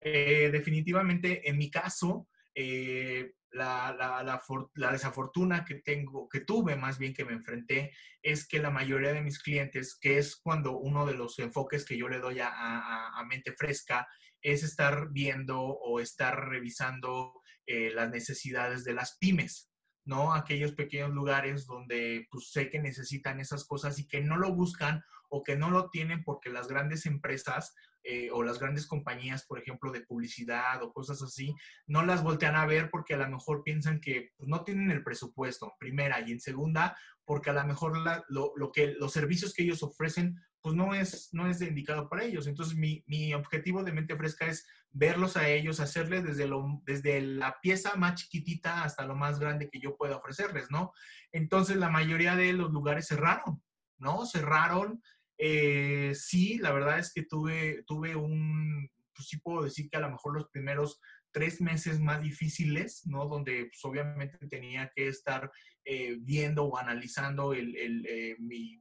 Eh, 0.00 0.50
definitivamente, 0.50 1.48
en 1.48 1.58
mi 1.58 1.70
caso, 1.70 2.28
eh, 2.54 3.34
la, 3.52 3.94
la, 3.94 4.92
desafortuna 4.92 5.64
que 5.64 5.76
tengo, 5.76 6.28
que 6.28 6.40
tuve 6.40 6.74
más 6.74 6.98
bien 6.98 7.14
que 7.14 7.24
me 7.24 7.34
enfrenté, 7.34 7.92
es 8.20 8.48
que 8.48 8.58
la 8.58 8.70
mayoría 8.70 9.12
de 9.12 9.22
mis 9.22 9.38
clientes, 9.38 9.96
que 10.00 10.18
es 10.18 10.34
cuando 10.36 10.78
uno 10.78 11.06
de 11.06 11.14
los 11.14 11.38
enfoques 11.38 11.84
que 11.84 11.96
yo 11.96 12.08
le 12.08 12.18
doy 12.18 12.40
a, 12.40 12.50
a 12.50 13.24
mente 13.26 13.52
fresca, 13.52 14.08
es 14.40 14.64
estar 14.64 15.10
viendo 15.12 15.60
o 15.60 16.00
estar 16.00 16.48
revisando 16.48 17.41
eh, 17.66 17.90
las 17.94 18.10
necesidades 18.10 18.84
de 18.84 18.94
las 18.94 19.16
pymes, 19.18 19.70
¿no? 20.04 20.34
Aquellos 20.34 20.72
pequeños 20.72 21.10
lugares 21.10 21.66
donde 21.66 22.26
pues, 22.30 22.50
sé 22.50 22.70
que 22.70 22.80
necesitan 22.80 23.40
esas 23.40 23.64
cosas 23.64 23.98
y 23.98 24.06
que 24.06 24.20
no 24.20 24.36
lo 24.36 24.54
buscan 24.54 25.02
o 25.28 25.42
que 25.42 25.56
no 25.56 25.70
lo 25.70 25.88
tienen 25.90 26.24
porque 26.24 26.50
las 26.50 26.68
grandes 26.68 27.06
empresas 27.06 27.74
eh, 28.04 28.30
o 28.32 28.42
las 28.42 28.58
grandes 28.58 28.88
compañías, 28.88 29.46
por 29.46 29.60
ejemplo, 29.60 29.92
de 29.92 30.00
publicidad 30.00 30.82
o 30.82 30.92
cosas 30.92 31.22
así, 31.22 31.54
no 31.86 32.04
las 32.04 32.24
voltean 32.24 32.56
a 32.56 32.66
ver 32.66 32.90
porque 32.90 33.14
a 33.14 33.18
lo 33.18 33.28
mejor 33.28 33.62
piensan 33.62 34.00
que 34.00 34.32
pues, 34.36 34.48
no 34.48 34.64
tienen 34.64 34.90
el 34.90 35.04
presupuesto, 35.04 35.72
primera, 35.78 36.20
y 36.20 36.32
en 36.32 36.40
segunda, 36.40 36.96
porque 37.24 37.50
a 37.50 37.52
lo 37.52 37.64
mejor 37.64 37.96
lo, 38.28 38.72
que, 38.72 38.94
los 38.98 39.12
servicios 39.12 39.54
que 39.54 39.62
ellos 39.62 39.84
ofrecen 39.84 40.36
pues 40.62 40.76
no 40.76 40.94
es, 40.94 41.28
no 41.32 41.48
es 41.48 41.60
indicado 41.60 42.08
para 42.08 42.24
ellos. 42.24 42.46
Entonces, 42.46 42.76
mi, 42.76 43.02
mi, 43.06 43.34
objetivo 43.34 43.82
de 43.82 43.92
mente 43.92 44.16
fresca 44.16 44.46
es 44.46 44.66
verlos 44.90 45.36
a 45.36 45.48
ellos, 45.48 45.80
hacerles 45.80 46.22
desde, 46.22 46.46
lo, 46.46 46.80
desde 46.86 47.20
la 47.20 47.60
pieza 47.60 47.96
más 47.96 48.14
chiquitita 48.14 48.84
hasta 48.84 49.04
lo 49.04 49.16
más 49.16 49.40
grande 49.40 49.68
que 49.68 49.80
yo 49.80 49.96
pueda 49.96 50.16
ofrecerles, 50.16 50.70
¿no? 50.70 50.92
Entonces, 51.32 51.76
la 51.76 51.90
mayoría 51.90 52.36
de 52.36 52.52
los 52.52 52.70
lugares 52.70 53.08
cerraron, 53.08 53.60
¿no? 53.98 54.24
Cerraron. 54.24 55.02
Eh, 55.36 56.12
sí, 56.14 56.58
la 56.58 56.72
verdad 56.72 57.00
es 57.00 57.12
que 57.12 57.24
tuve, 57.24 57.82
tuve 57.84 58.14
un, 58.14 58.88
pues 59.12 59.28
sí 59.28 59.38
puedo 59.38 59.64
decir 59.64 59.90
que 59.90 59.96
a 59.96 60.00
lo 60.00 60.10
mejor 60.10 60.34
los 60.34 60.48
primeros 60.48 61.00
tres 61.32 61.60
meses 61.60 61.98
más 61.98 62.22
difíciles, 62.22 63.04
¿no? 63.06 63.26
Donde 63.26 63.64
pues, 63.64 63.84
obviamente 63.84 64.46
tenía 64.46 64.92
que 64.94 65.08
estar 65.08 65.50
eh, 65.84 66.18
viendo 66.20 66.64
o 66.64 66.78
analizando 66.78 67.52
el, 67.52 67.74
el, 67.74 68.06
eh, 68.06 68.36
mi, 68.38 68.80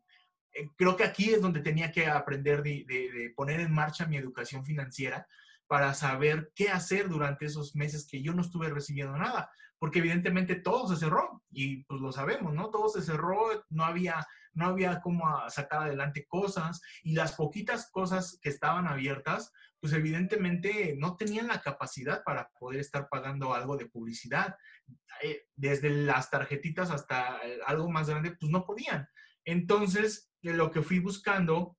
creo 0.75 0.95
que 0.95 1.03
aquí 1.03 1.29
es 1.29 1.41
donde 1.41 1.61
tenía 1.61 1.91
que 1.91 2.07
aprender 2.07 2.61
de, 2.61 2.85
de, 2.87 3.11
de, 3.11 3.29
poner 3.35 3.59
en 3.59 3.73
marcha 3.73 4.05
mi 4.05 4.17
educación 4.17 4.65
financiera 4.65 5.27
para 5.67 5.93
saber 5.93 6.51
qué 6.53 6.69
hacer 6.69 7.07
durante 7.07 7.45
esos 7.45 7.75
meses 7.75 8.05
que 8.05 8.21
yo 8.21 8.33
no 8.33 8.41
estuve 8.41 8.69
recibiendo 8.69 9.17
nada. 9.17 9.49
porque 9.79 9.99
evidentemente 9.99 10.55
todo 10.55 10.87
se 10.87 10.95
cerró 10.95 11.41
y 11.49 11.83
pues 11.85 12.01
lo 12.01 12.11
sabemos, 12.11 12.53
¿no? 12.53 12.69
Todo 12.69 12.87
se 12.89 13.01
cerró, 13.01 13.65
no 13.69 13.83
había, 13.83 14.27
no 14.53 14.65
había 14.67 15.01
cómo 15.01 15.25
sacar 15.49 15.83
adelante 15.83 16.27
cosas 16.27 16.81
y 17.03 17.13
las 17.13 17.33
poquitas 17.33 17.89
cosas 17.89 18.37
que 18.43 18.49
estaban 18.49 18.85
abiertas, 18.87 19.51
pues 19.79 19.93
evidentemente 19.93 20.95
no 20.99 21.15
tenían 21.15 21.47
la 21.47 21.61
capacidad 21.61 22.23
para 22.23 22.51
poder 22.59 22.79
estar 22.79 23.09
pagando 23.09 23.55
algo 23.55 23.75
de 23.75 23.87
publicidad. 23.87 24.55
Eh, 25.23 25.47
desde 25.55 25.89
las 25.89 26.29
tarjetitas 26.29 26.91
hasta 26.91 27.37
eh, 27.43 27.59
algo 27.65 27.89
más 27.89 28.07
grande, 28.07 28.35
pues 28.39 28.51
no 28.51 28.65
podían. 28.65 29.07
Entonces, 29.45 30.30
lo 30.41 30.71
que 30.71 30.81
fui 30.81 30.99
buscando 30.99 31.77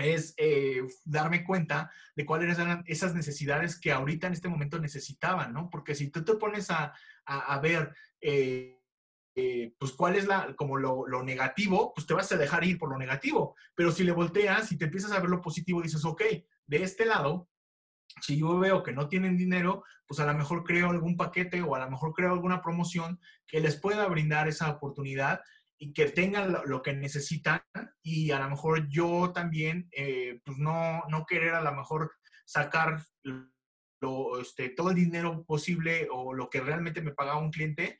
es 0.00 0.34
eh, 0.36 0.82
darme 1.04 1.44
cuenta 1.44 1.90
de 2.16 2.24
cuáles 2.24 2.58
eran 2.58 2.82
esas 2.86 3.14
necesidades 3.14 3.78
que 3.78 3.92
ahorita 3.92 4.26
en 4.26 4.32
este 4.32 4.48
momento 4.48 4.78
necesitaban, 4.78 5.52
¿no? 5.52 5.68
Porque 5.70 5.94
si 5.94 6.10
tú 6.10 6.24
te 6.24 6.34
pones 6.34 6.68
a, 6.70 6.92
ver, 7.62 7.94
eh, 8.20 8.80
eh, 9.34 9.74
pues 9.78 9.92
cuál 9.92 10.16
es 10.16 10.26
la, 10.26 10.54
como 10.56 10.76
lo, 10.76 11.22
negativo, 11.22 11.92
pues 11.94 12.06
te 12.06 12.14
vas 12.14 12.30
a 12.32 12.36
dejar 12.36 12.64
ir 12.64 12.78
por 12.78 12.90
lo 12.90 12.98
negativo. 12.98 13.54
Pero 13.74 13.92
si 13.92 14.04
le 14.04 14.12
volteas 14.12 14.72
y 14.72 14.78
te 14.78 14.86
empiezas 14.86 15.12
a 15.12 15.20
ver 15.20 15.30
lo 15.30 15.40
positivo, 15.40 15.82
dices, 15.82 16.04
ok, 16.04 16.22
de 16.66 16.82
este 16.82 17.04
lado, 17.04 17.48
si 18.20 18.38
yo 18.38 18.58
veo 18.58 18.82
que 18.82 18.92
no 18.92 19.08
tienen 19.08 19.36
dinero, 19.36 19.84
pues 20.06 20.18
a 20.20 20.26
lo 20.26 20.34
mejor 20.34 20.64
creo 20.64 20.90
algún 20.90 21.16
paquete 21.16 21.62
o 21.62 21.74
a 21.74 21.78
lo 21.78 21.90
mejor 21.90 22.12
creo 22.12 22.32
alguna 22.32 22.60
promoción 22.60 23.20
que 23.46 23.60
les 23.60 23.76
pueda 23.76 24.06
brindar 24.08 24.48
esa 24.48 24.68
oportunidad 24.68 25.40
y 25.82 25.94
que 25.94 26.10
tengan 26.10 26.54
lo, 26.66 26.82
que 26.82 26.92
necesitan 26.92 27.62
y 28.02 28.30
a 28.32 28.38
lo 28.38 28.50
mejor 28.50 28.86
yo 28.88 29.32
también, 29.32 29.88
eh, 29.92 30.38
pues 30.44 30.58
no, 30.58 31.02
no 31.08 31.24
querer 31.24 31.54
a 31.54 31.62
lo 31.62 31.74
mejor 31.74 32.12
sacar 32.44 33.02
lo, 33.22 34.38
este, 34.38 34.68
todo 34.68 34.90
el 34.90 34.96
dinero 34.96 35.42
posible 35.44 36.06
o 36.12 36.34
lo 36.34 36.50
que 36.50 36.60
realmente 36.60 37.00
me 37.00 37.14
pagaba 37.14 37.40
un 37.40 37.50
cliente 37.50 37.98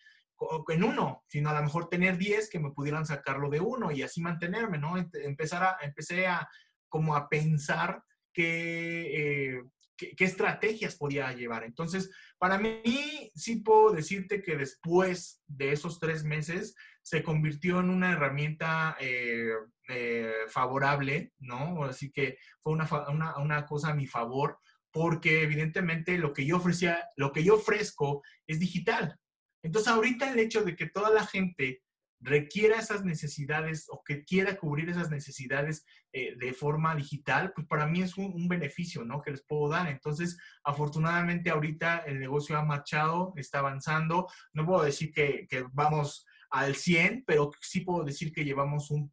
en 0.68 0.84
uno, 0.84 1.24
sino 1.26 1.50
a 1.50 1.54
lo 1.54 1.62
mejor 1.62 1.88
tener 1.88 2.18
10 2.18 2.50
que 2.50 2.60
me 2.60 2.70
pudieran 2.70 3.06
sacarlo 3.06 3.48
de 3.48 3.60
uno 3.60 3.90
y 3.90 4.02
así 4.02 4.20
mantenerme, 4.20 4.76
¿no? 4.76 4.96
Empezar 4.96 5.62
a, 5.62 5.76
empecé 5.82 6.26
a 6.26 6.48
como 6.88 7.16
a 7.16 7.28
pensar 7.30 8.02
que, 8.32 9.54
eh, 9.54 9.62
qué, 9.96 10.24
estrategias 10.24 10.96
podía 10.96 11.32
llevar. 11.32 11.64
Entonces, 11.64 12.10
para 12.38 12.58
mí, 12.58 13.30
sí 13.34 13.56
puedo 13.56 13.92
decirte 13.92 14.42
que 14.42 14.56
después 14.56 15.42
de 15.46 15.72
esos 15.72 15.98
tres 15.98 16.24
meses 16.24 16.74
se 17.02 17.22
convirtió 17.22 17.80
en 17.80 17.90
una 17.90 18.12
herramienta 18.12 18.96
eh, 19.00 19.50
eh, 19.88 20.32
favorable, 20.48 21.32
¿no? 21.38 21.84
Así 21.84 22.10
que 22.10 22.38
fue 22.60 22.72
una, 22.72 22.88
una, 23.08 23.38
una, 23.38 23.66
cosa 23.66 23.90
a 23.90 23.94
mi 23.94 24.06
favor, 24.06 24.58
porque 24.90 25.42
evidentemente 25.42 26.18
lo 26.18 26.32
que 26.32 26.44
yo 26.44 26.56
ofrecía, 26.56 27.08
lo 27.16 27.32
que 27.32 27.44
yo 27.44 27.54
ofrezco 27.54 28.22
es 28.46 28.60
digital. 28.60 29.16
Entonces, 29.62 29.92
ahorita 29.92 30.30
el 30.30 30.38
hecho 30.38 30.62
de 30.62 30.76
que 30.76 30.86
toda 30.86 31.10
la 31.10 31.26
gente 31.26 31.82
requiera 32.20 32.78
esas 32.78 33.04
necesidades 33.04 33.86
o 33.88 34.02
que 34.04 34.24
quiera 34.24 34.56
cubrir 34.56 34.90
esas 34.90 35.10
necesidades 35.10 35.84
eh, 36.12 36.34
de 36.36 36.52
forma 36.52 36.94
digital, 36.94 37.52
pues 37.54 37.66
para 37.66 37.86
mí 37.86 38.02
es 38.02 38.16
un, 38.16 38.46
beneficio, 38.46 39.04
¿no? 39.04 39.22
Que 39.22 39.30
les 39.30 39.42
puedo 39.42 39.68
dar. 39.70 39.88
Entonces, 39.88 40.36
afortunadamente 40.62 41.50
ahorita 41.50 41.98
el 42.00 42.20
negocio 42.20 42.58
ha 42.58 42.64
marchado, 42.64 43.32
está 43.36 43.60
avanzando. 43.60 44.28
No 44.52 44.66
puedo 44.66 44.82
decir 44.84 45.12
que, 45.12 45.46
vamos 45.72 46.26
al 46.50 46.74
100, 46.74 47.24
pero 47.26 47.50
sí 47.60 47.80
puedo 47.80 48.04
decir 48.04 48.32
que 48.32 48.44
llevamos 48.44 48.90
un, 48.90 49.12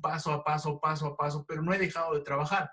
paso 0.00 0.32
a 0.32 0.44
paso, 0.44 0.80
paso 0.80 1.06
a 1.06 1.16
paso, 1.16 1.44
pero 1.46 1.62
no 1.62 1.72
he 1.72 1.78
dejado 1.78 2.14
de 2.14 2.22
trabajar. 2.22 2.70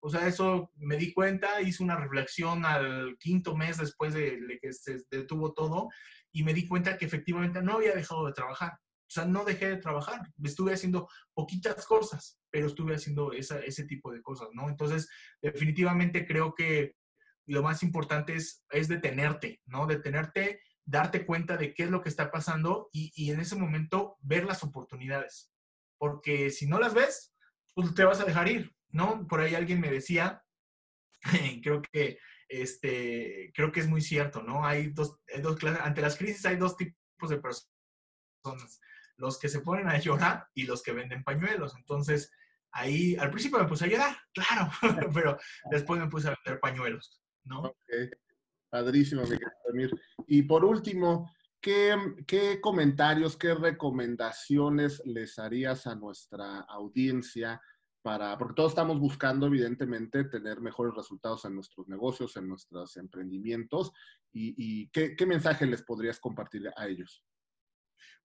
O 0.00 0.10
sea, 0.10 0.26
eso 0.26 0.70
me 0.76 0.96
di 0.96 1.12
cuenta, 1.12 1.60
hice 1.62 1.82
una 1.82 1.96
reflexión 1.96 2.64
al 2.64 3.16
quinto 3.18 3.56
mes 3.56 3.78
después 3.78 4.14
de, 4.14 4.58
que 4.60 4.72
se 4.72 5.02
detuvo 5.10 5.54
todo 5.54 5.88
y 6.32 6.44
me 6.44 6.52
di 6.52 6.68
cuenta 6.68 6.98
que 6.98 7.06
efectivamente 7.06 7.62
no 7.62 7.74
había 7.74 7.94
dejado 7.94 8.26
de 8.26 8.32
trabajar. 8.32 8.72
O 8.72 9.10
sea, 9.10 9.24
no 9.24 9.44
dejé 9.44 9.68
de 9.68 9.76
trabajar, 9.76 10.20
estuve 10.42 10.74
haciendo 10.74 11.08
poquitas 11.32 11.86
cosas, 11.86 12.38
pero 12.50 12.66
estuve 12.66 12.96
haciendo 12.96 13.32
ese 13.32 13.84
tipo 13.84 14.12
de 14.12 14.20
cosas, 14.20 14.48
¿no? 14.52 14.68
Entonces, 14.68 15.08
definitivamente 15.40 16.26
creo 16.26 16.54
que 16.54 16.94
lo 17.46 17.62
más 17.62 17.82
importante 17.82 18.34
es, 18.34 18.64
es 18.70 18.88
detenerte, 18.88 19.60
¿no? 19.66 19.86
Detenerte, 19.86 20.60
darte 20.86 21.26
cuenta 21.26 21.56
de 21.56 21.74
qué 21.74 21.82
es 21.82 21.90
lo 21.90 22.00
que 22.00 22.08
está 22.08 22.30
pasando 22.30 22.88
y, 22.92 23.12
y 23.14 23.30
en 23.30 23.40
ese 23.40 23.56
momento 23.56 24.16
ver 24.20 24.44
las 24.44 24.62
oportunidades. 24.62 25.52
Porque 25.98 26.50
si 26.50 26.66
no 26.66 26.78
las 26.78 26.94
ves, 26.94 27.34
pues 27.74 27.94
te 27.94 28.04
vas 28.04 28.20
a 28.20 28.24
dejar 28.24 28.48
ir, 28.48 28.74
¿no? 28.88 29.26
Por 29.26 29.40
ahí 29.40 29.54
alguien 29.54 29.80
me 29.80 29.90
decía, 29.90 30.42
creo 31.62 31.82
que, 31.82 32.18
este, 32.48 33.52
creo 33.54 33.72
que 33.72 33.80
es 33.80 33.88
muy 33.88 34.00
cierto, 34.00 34.42
¿no? 34.42 34.64
Hay 34.64 34.88
dos, 34.88 35.18
dos 35.42 35.56
clases, 35.56 35.82
ante 35.82 36.00
las 36.00 36.16
crisis 36.16 36.46
hay 36.46 36.56
dos 36.56 36.76
tipos 36.76 37.28
de 37.28 37.38
personas 37.38 38.80
los 39.16 39.38
que 39.38 39.48
se 39.48 39.60
ponen 39.60 39.88
a 39.88 39.98
llorar 39.98 40.48
y 40.54 40.64
los 40.64 40.82
que 40.82 40.92
venden 40.92 41.24
pañuelos. 41.24 41.74
Entonces, 41.76 42.30
ahí 42.72 43.16
al 43.16 43.30
principio 43.30 43.58
me 43.58 43.68
puse 43.68 43.84
a 43.84 43.88
llorar, 43.88 44.16
claro, 44.34 44.70
pero 45.12 45.38
después 45.70 46.00
me 46.00 46.08
puse 46.08 46.28
a 46.28 46.36
vender 46.44 46.60
pañuelos, 46.60 47.20
¿no? 47.44 47.76
Padrísimo, 48.76 49.22
Miguel 49.22 49.90
Y 50.26 50.42
por 50.42 50.64
último, 50.64 51.32
¿qué, 51.60 51.96
¿qué, 52.26 52.60
comentarios, 52.60 53.36
qué 53.36 53.54
recomendaciones 53.54 55.02
les 55.06 55.38
harías 55.38 55.86
a 55.86 55.94
nuestra 55.94 56.60
audiencia 56.60 57.60
para, 58.02 58.36
porque 58.38 58.54
todos 58.54 58.72
estamos 58.72 59.00
buscando, 59.00 59.46
evidentemente, 59.46 60.24
tener 60.24 60.60
mejores 60.60 60.94
resultados 60.94 61.44
en 61.46 61.54
nuestros 61.54 61.88
negocios, 61.88 62.36
en 62.36 62.48
nuestros 62.48 62.96
emprendimientos, 62.98 63.92
y, 64.32 64.88
¿qué, 64.90 65.16
¿qué 65.16 65.24
mensaje 65.24 65.64
les 65.64 65.82
podrías 65.82 66.20
compartir 66.20 66.70
a 66.76 66.86
ellos? 66.86 67.24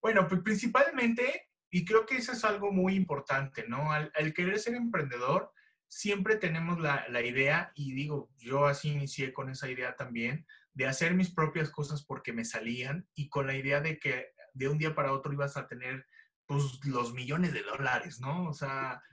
Bueno, 0.02 0.28
pues 0.28 0.42
principalmente, 0.42 1.50
y 1.72 1.86
creo 1.86 2.06
que 2.06 2.18
eso 2.18 2.34
es 2.34 2.44
algo 2.44 2.74
muy 2.74 2.96
importante, 2.96 3.66
¿no? 3.70 3.92
Al, 3.92 4.34
querer 4.34 4.60
ser 4.60 4.76
emprendedor, 4.76 5.52
siempre 5.92 6.38
tenemos 6.38 6.80
la, 6.80 7.06
la, 7.10 7.22
idea, 7.22 7.74
y 7.76 7.94
digo, 7.94 8.32
yo 8.38 8.66
así 8.66 8.92
inicié 8.92 9.34
con 9.34 9.50
esa 9.50 9.70
idea 9.70 9.98
también, 9.98 10.48
de 10.74 10.88
hacer 10.88 11.14
mis 11.14 11.32
propias 11.32 11.70
cosas 11.70 12.06
porque 12.06 12.32
me 12.32 12.46
salían 12.46 13.10
y 13.14 13.28
con 13.28 13.46
la 13.46 13.56
idea 13.58 13.82
de 13.82 14.00
que 14.00 14.28
de 14.54 14.70
un 14.70 14.78
día 14.78 14.96
para 14.96 15.12
otro 15.12 15.34
ibas 15.34 15.58
a 15.58 15.68
tener 15.68 16.08
pues 16.46 16.80
los 16.86 17.14
millones 17.14 17.52
de 17.52 17.64
dólares, 17.64 18.22
¿no? 18.22 18.48
O 18.48 18.54
sea, 18.54 19.04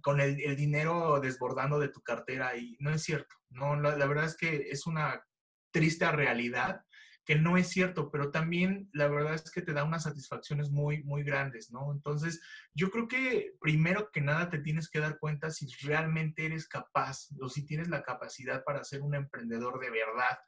con 0.00 0.20
el, 0.20 0.40
el 0.40 0.56
dinero 0.56 1.20
desbordando 1.20 1.78
de 1.78 1.88
tu 1.88 2.00
cartera 2.00 2.56
y 2.56 2.78
no 2.80 2.90
es 2.90 3.02
cierto, 3.02 3.36
¿no? 3.50 3.76
La, 3.76 3.94
la 3.96 4.06
verdad 4.06 4.24
es 4.24 4.36
que 4.36 4.70
es 4.70 4.86
una 4.86 5.22
triste 5.70 6.10
realidad 6.10 6.82
que 7.24 7.36
no 7.36 7.56
es 7.56 7.68
cierto, 7.68 8.10
pero 8.10 8.30
también 8.30 8.90
la 8.92 9.06
verdad 9.08 9.34
es 9.34 9.50
que 9.50 9.62
te 9.62 9.72
da 9.72 9.84
unas 9.84 10.04
satisfacciones 10.04 10.70
muy, 10.70 11.04
muy 11.04 11.22
grandes, 11.22 11.70
¿no? 11.70 11.92
Entonces, 11.92 12.40
yo 12.74 12.90
creo 12.90 13.06
que 13.06 13.54
primero 13.60 14.10
que 14.10 14.20
nada 14.20 14.50
te 14.50 14.58
tienes 14.58 14.90
que 14.90 14.98
dar 14.98 15.18
cuenta 15.18 15.50
si 15.50 15.68
realmente 15.82 16.44
eres 16.44 16.66
capaz 16.66 17.28
o 17.40 17.48
si 17.48 17.64
tienes 17.64 17.88
la 17.88 18.02
capacidad 18.02 18.64
para 18.64 18.82
ser 18.82 19.02
un 19.02 19.14
emprendedor 19.14 19.78
de 19.78 19.90
verdad. 19.90 20.38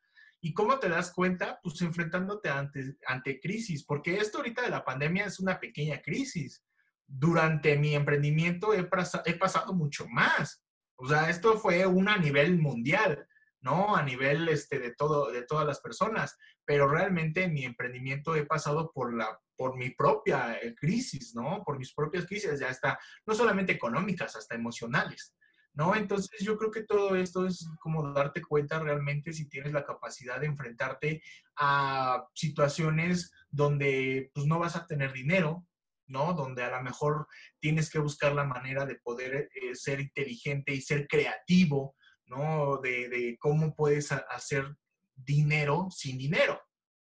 ¿Y 0.40 0.52
cómo 0.52 0.78
te 0.78 0.88
das 0.88 1.12
cuenta? 1.12 1.58
Pues 1.62 1.80
enfrentándote 1.80 2.50
ante, 2.50 2.96
ante 3.06 3.40
crisis, 3.40 3.84
porque 3.84 4.16
esto 4.16 4.38
ahorita 4.38 4.62
de 4.62 4.70
la 4.70 4.84
pandemia 4.84 5.26
es 5.26 5.40
una 5.40 5.58
pequeña 5.58 6.02
crisis. 6.02 6.62
Durante 7.06 7.78
mi 7.78 7.94
emprendimiento 7.94 8.74
he, 8.74 8.84
pasado 8.84 9.72
mucho 9.74 10.06
más. 10.08 10.62
O 10.96 11.08
sea, 11.08 11.30
esto 11.30 11.56
fue 11.58 11.86
un 11.86 12.08
a 12.08 12.18
nivel 12.18 12.58
mundial. 12.58 13.26
¿No? 13.64 13.96
A 13.96 14.02
nivel 14.02 14.46
este, 14.50 14.78
de, 14.78 14.94
todo, 14.94 15.32
de 15.32 15.42
todas 15.42 15.66
las 15.66 15.80
personas, 15.80 16.36
pero 16.66 16.86
realmente 16.86 17.44
en 17.44 17.54
mi 17.54 17.64
emprendimiento 17.64 18.36
he 18.36 18.44
pasado 18.44 18.92
por, 18.92 19.16
la, 19.16 19.40
por 19.56 19.78
mi 19.78 19.88
propia 19.90 20.58
eh, 20.58 20.74
crisis, 20.74 21.34
¿no? 21.34 21.62
Por 21.64 21.78
mis 21.78 21.94
propias 21.94 22.26
crisis, 22.26 22.60
ya 22.60 22.68
está, 22.68 22.98
no 23.26 23.34
solamente 23.34 23.72
económicas, 23.72 24.36
hasta 24.36 24.54
emocionales, 24.54 25.34
¿no? 25.72 25.96
Entonces 25.96 26.40
yo 26.40 26.58
creo 26.58 26.70
que 26.70 26.82
todo 26.82 27.16
esto 27.16 27.46
es 27.46 27.66
como 27.80 28.12
darte 28.12 28.42
cuenta 28.42 28.78
realmente 28.80 29.32
si 29.32 29.48
tienes 29.48 29.72
la 29.72 29.86
capacidad 29.86 30.38
de 30.38 30.46
enfrentarte 30.46 31.22
a 31.56 32.22
situaciones 32.34 33.32
donde 33.50 34.30
pues 34.34 34.46
no 34.46 34.58
vas 34.58 34.76
a 34.76 34.86
tener 34.86 35.14
dinero, 35.14 35.66
¿no? 36.06 36.34
Donde 36.34 36.64
a 36.64 36.70
lo 36.70 36.82
mejor 36.82 37.28
tienes 37.60 37.88
que 37.88 37.98
buscar 37.98 38.34
la 38.34 38.44
manera 38.44 38.84
de 38.84 38.96
poder 38.96 39.48
eh, 39.54 39.74
ser 39.74 40.00
inteligente 40.00 40.74
y 40.74 40.82
ser 40.82 41.08
creativo, 41.08 41.96
¿no? 42.26 42.78
De, 42.78 43.36
cómo 43.38 43.74
puedes 43.74 44.12
hacer 44.12 44.76
dinero 45.14 45.88
sin 45.90 46.18
dinero, 46.18 46.60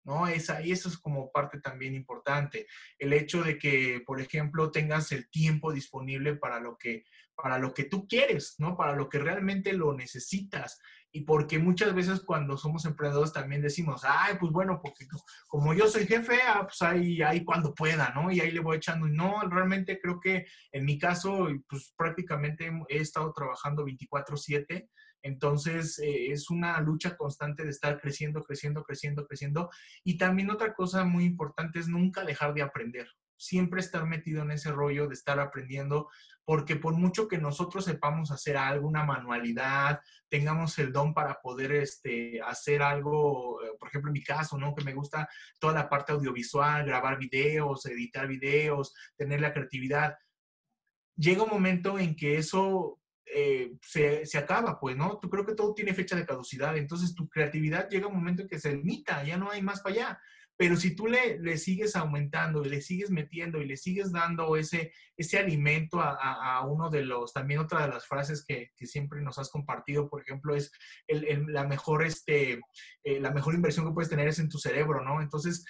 ¿no? 0.05 0.27
Esa, 0.27 0.63
y 0.63 0.73
eso 0.73 0.89
es 0.89 0.99
como 0.99 1.31
parte 1.31 1.61
también 1.61 1.95
importante. 1.95 2.67
El 2.99 3.13
hecho 3.13 3.43
de 3.43 3.59
que, 3.59 4.03
por 4.07 4.21
ejemplo, 4.21 4.71
tengas 4.71 5.13
el 5.13 5.29
tiempo 5.29 5.73
disponible 5.73 6.37
para 6.37 6.61
lo 6.61 6.77
que, 6.77 7.05
para 7.35 7.59
lo 7.59 7.75
que 7.75 7.85
tú 7.85 8.07
quieres, 8.09 8.55
¿no? 8.59 8.77
Para 8.77 8.95
lo 8.95 9.09
que 9.09 9.19
realmente 9.19 9.73
lo 9.73 9.93
necesitas. 9.93 10.81
Y 11.11 11.23
porque 11.23 11.59
muchas 11.59 11.95
veces 11.95 12.21
cuando 12.21 12.59
somos 12.59 12.85
emprendedores 12.85 13.33
también 13.33 13.63
decimos, 13.63 14.03
ay, 14.05 14.35
pues 14.39 14.53
bueno, 14.53 14.81
porque 14.83 15.07
como 15.47 15.73
yo 15.73 15.89
soy 15.89 16.07
jefe, 16.07 16.39
ah, 16.47 16.63
pues 16.65 16.83
ahí, 16.83 17.23
ahí 17.23 17.45
cuando 17.45 17.75
pueda, 17.75 18.13
¿no? 18.15 18.31
Y 18.31 18.41
ahí 18.41 18.51
le 18.51 18.61
voy 18.61 18.77
echando. 18.77 19.09
No, 19.09 19.41
realmente 19.49 19.99
creo 20.01 20.21
que 20.21 20.47
en 20.71 20.85
mi 20.85 20.99
caso, 20.99 21.49
pues 21.69 21.95
prácticamente 21.97 22.71
he 22.89 22.99
estado 22.99 23.33
trabajando 23.33 23.85
24/7 23.85 24.89
Entonces, 25.23 25.99
eh, 25.99 26.33
es 26.33 26.51
una 26.51 26.81
lucha 26.81 27.17
constante 27.17 27.65
de 27.65 27.71
estar 27.71 28.01
creciendo, 28.01 28.43
creciendo, 28.45 28.85
creciendo, 28.85 29.27
creciendo. 29.27 29.71
Y 30.05 30.17
también 30.17 30.51
otra 30.51 30.75
cosa 30.75 31.05
muy 31.05 31.25
importante 31.25 31.79
es 31.79 31.89
nunca 31.89 32.25
dejar 32.25 32.55
de 32.55 32.63
aprender 32.63 33.09
siempre 33.39 33.81
estar 33.81 34.05
metido 34.05 34.43
en 34.43 34.51
ese 34.51 34.73
rollo 34.73 35.07
de 35.07 35.15
estar 35.15 35.39
aprendiendo, 35.39 36.11
porque 36.45 36.77
por 36.77 36.95
mucho 36.95 37.29
que 37.29 37.39
nosotros 37.39 37.85
sepamos 37.85 38.31
hacer 38.31 38.57
algo, 38.57 38.89
una 38.89 39.05
manualidad, 39.05 40.01
tengamos 40.29 40.79
el 40.79 40.93
don 40.93 41.15
para 41.15 41.41
poder 41.41 41.73
este, 41.73 42.41
hacer 42.43 42.83
algo, 42.83 43.63
eh, 43.63 43.71
por 43.79 43.89
ejemplo, 43.89 44.11
en 44.11 44.15
mi 44.15 44.23
caso, 44.23 44.59
¿no? 44.59 44.75
Que 44.75 44.85
me 44.85 44.93
gusta 44.93 45.29
toda 45.59 45.73
la 45.73 45.89
parte 45.89 46.13
audiovisual, 46.13 46.85
grabar 46.85 47.19
videos, 47.19 47.87
editar 47.87 48.27
videos, 48.27 48.93
tener 49.17 49.41
la 49.41 49.53
creatividad. 49.53 50.17
Llega 51.17 51.45
un 51.45 51.51
momento 51.51 51.99
en 51.99 52.17
que 52.17 52.39
eso 52.39 52.99
eh, 53.35 53.73
se, 53.83 54.27
se, 54.27 54.39
acaba, 54.39 54.79
pues, 54.79 54.97
¿no? 54.97 55.19
Tú 55.19 55.29
creo 55.29 55.45
que 55.45 55.55
todo 55.55 55.75
tiene 55.75 55.95
fecha 55.95 56.17
de 56.17 56.27
caducidad, 56.27 56.77
entonces 56.77 57.15
tu 57.15 57.29
creatividad 57.29 57.89
llega 57.89 58.07
un 58.07 58.17
momento 58.17 58.43
en 58.43 58.49
que 58.49 58.59
se 58.59 58.75
limita, 58.75 59.25
ya 59.25 59.37
no 59.37 59.51
hay 59.51 59.63
más 59.63 59.81
para 59.81 59.95
allá. 59.95 60.21
Pero 60.59 60.77
si 60.77 60.97
tú 60.97 61.07
le, 61.07 61.39
le, 61.39 61.57
sigues 61.57 61.95
aumentando 61.95 62.65
y 62.65 62.69
le 62.69 62.83
sigues 62.83 63.11
metiendo 63.11 63.63
y 63.63 63.67
le 63.67 63.77
sigues 63.77 64.11
dando 64.11 64.57
ese, 64.57 64.93
ese 65.17 65.39
alimento 65.39 66.01
a, 66.01 66.17
a, 66.17 66.67
uno 66.67 66.91
de 66.91 67.05
los, 67.05 67.33
también 67.33 67.61
otra 67.61 67.83
de 67.83 67.93
las 67.93 68.07
frases 68.07 68.45
que, 68.45 68.73
que 68.77 68.87
siempre 68.87 69.23
nos 69.23 69.39
has 69.39 69.51
compartido, 69.51 70.09
por 70.09 70.21
ejemplo, 70.21 70.57
es 70.57 70.73
el, 71.07 71.47
la, 71.47 71.65
mejor, 71.65 72.05
este, 72.05 72.61
eh, 73.05 73.21
la 73.21 73.31
mejor 73.31 73.55
inversión 73.55 73.87
que 73.87 73.93
puedes 73.93 74.11
tener 74.11 74.27
es 74.27 74.41
en 74.41 74.49
tu 74.49 74.59
cerebro, 74.59 75.05
¿no? 75.05 75.23
Entonces, 75.23 75.65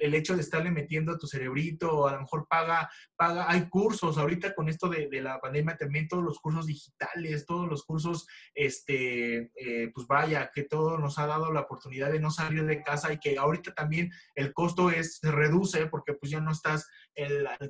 el 0.00 0.14
hecho 0.14 0.34
de 0.34 0.42
estarle 0.42 0.70
metiendo 0.70 1.12
a 1.12 1.18
tu 1.18 1.26
cerebrito, 1.26 2.06
a 2.06 2.12
lo 2.12 2.20
mejor 2.20 2.46
paga, 2.48 2.90
paga, 3.16 3.50
hay 3.50 3.68
cursos, 3.68 4.18
ahorita 4.18 4.54
con 4.54 4.68
esto 4.68 4.88
de, 4.88 5.08
de 5.08 5.22
la 5.22 5.40
pandemia 5.40 5.76
también 5.76 6.08
todos 6.08 6.24
los 6.24 6.38
cursos 6.40 6.66
digitales, 6.66 7.46
todos 7.46 7.68
los 7.68 7.84
cursos, 7.84 8.26
este, 8.54 9.50
eh, 9.54 9.90
pues 9.94 10.06
vaya, 10.06 10.50
que 10.54 10.64
todo 10.64 10.98
nos 10.98 11.18
ha 11.18 11.26
dado 11.26 11.52
la 11.52 11.60
oportunidad 11.60 12.10
de 12.12 12.20
no 12.20 12.30
salir 12.30 12.64
de 12.64 12.82
casa 12.82 13.12
y 13.12 13.18
que 13.18 13.38
ahorita 13.38 13.74
también 13.74 14.10
el 14.34 14.52
costo 14.52 14.90
es, 14.90 15.18
se 15.18 15.30
reduce 15.30 15.86
porque 15.86 16.14
pues 16.14 16.30
ya 16.30 16.40
no 16.40 16.52
estás 16.52 16.88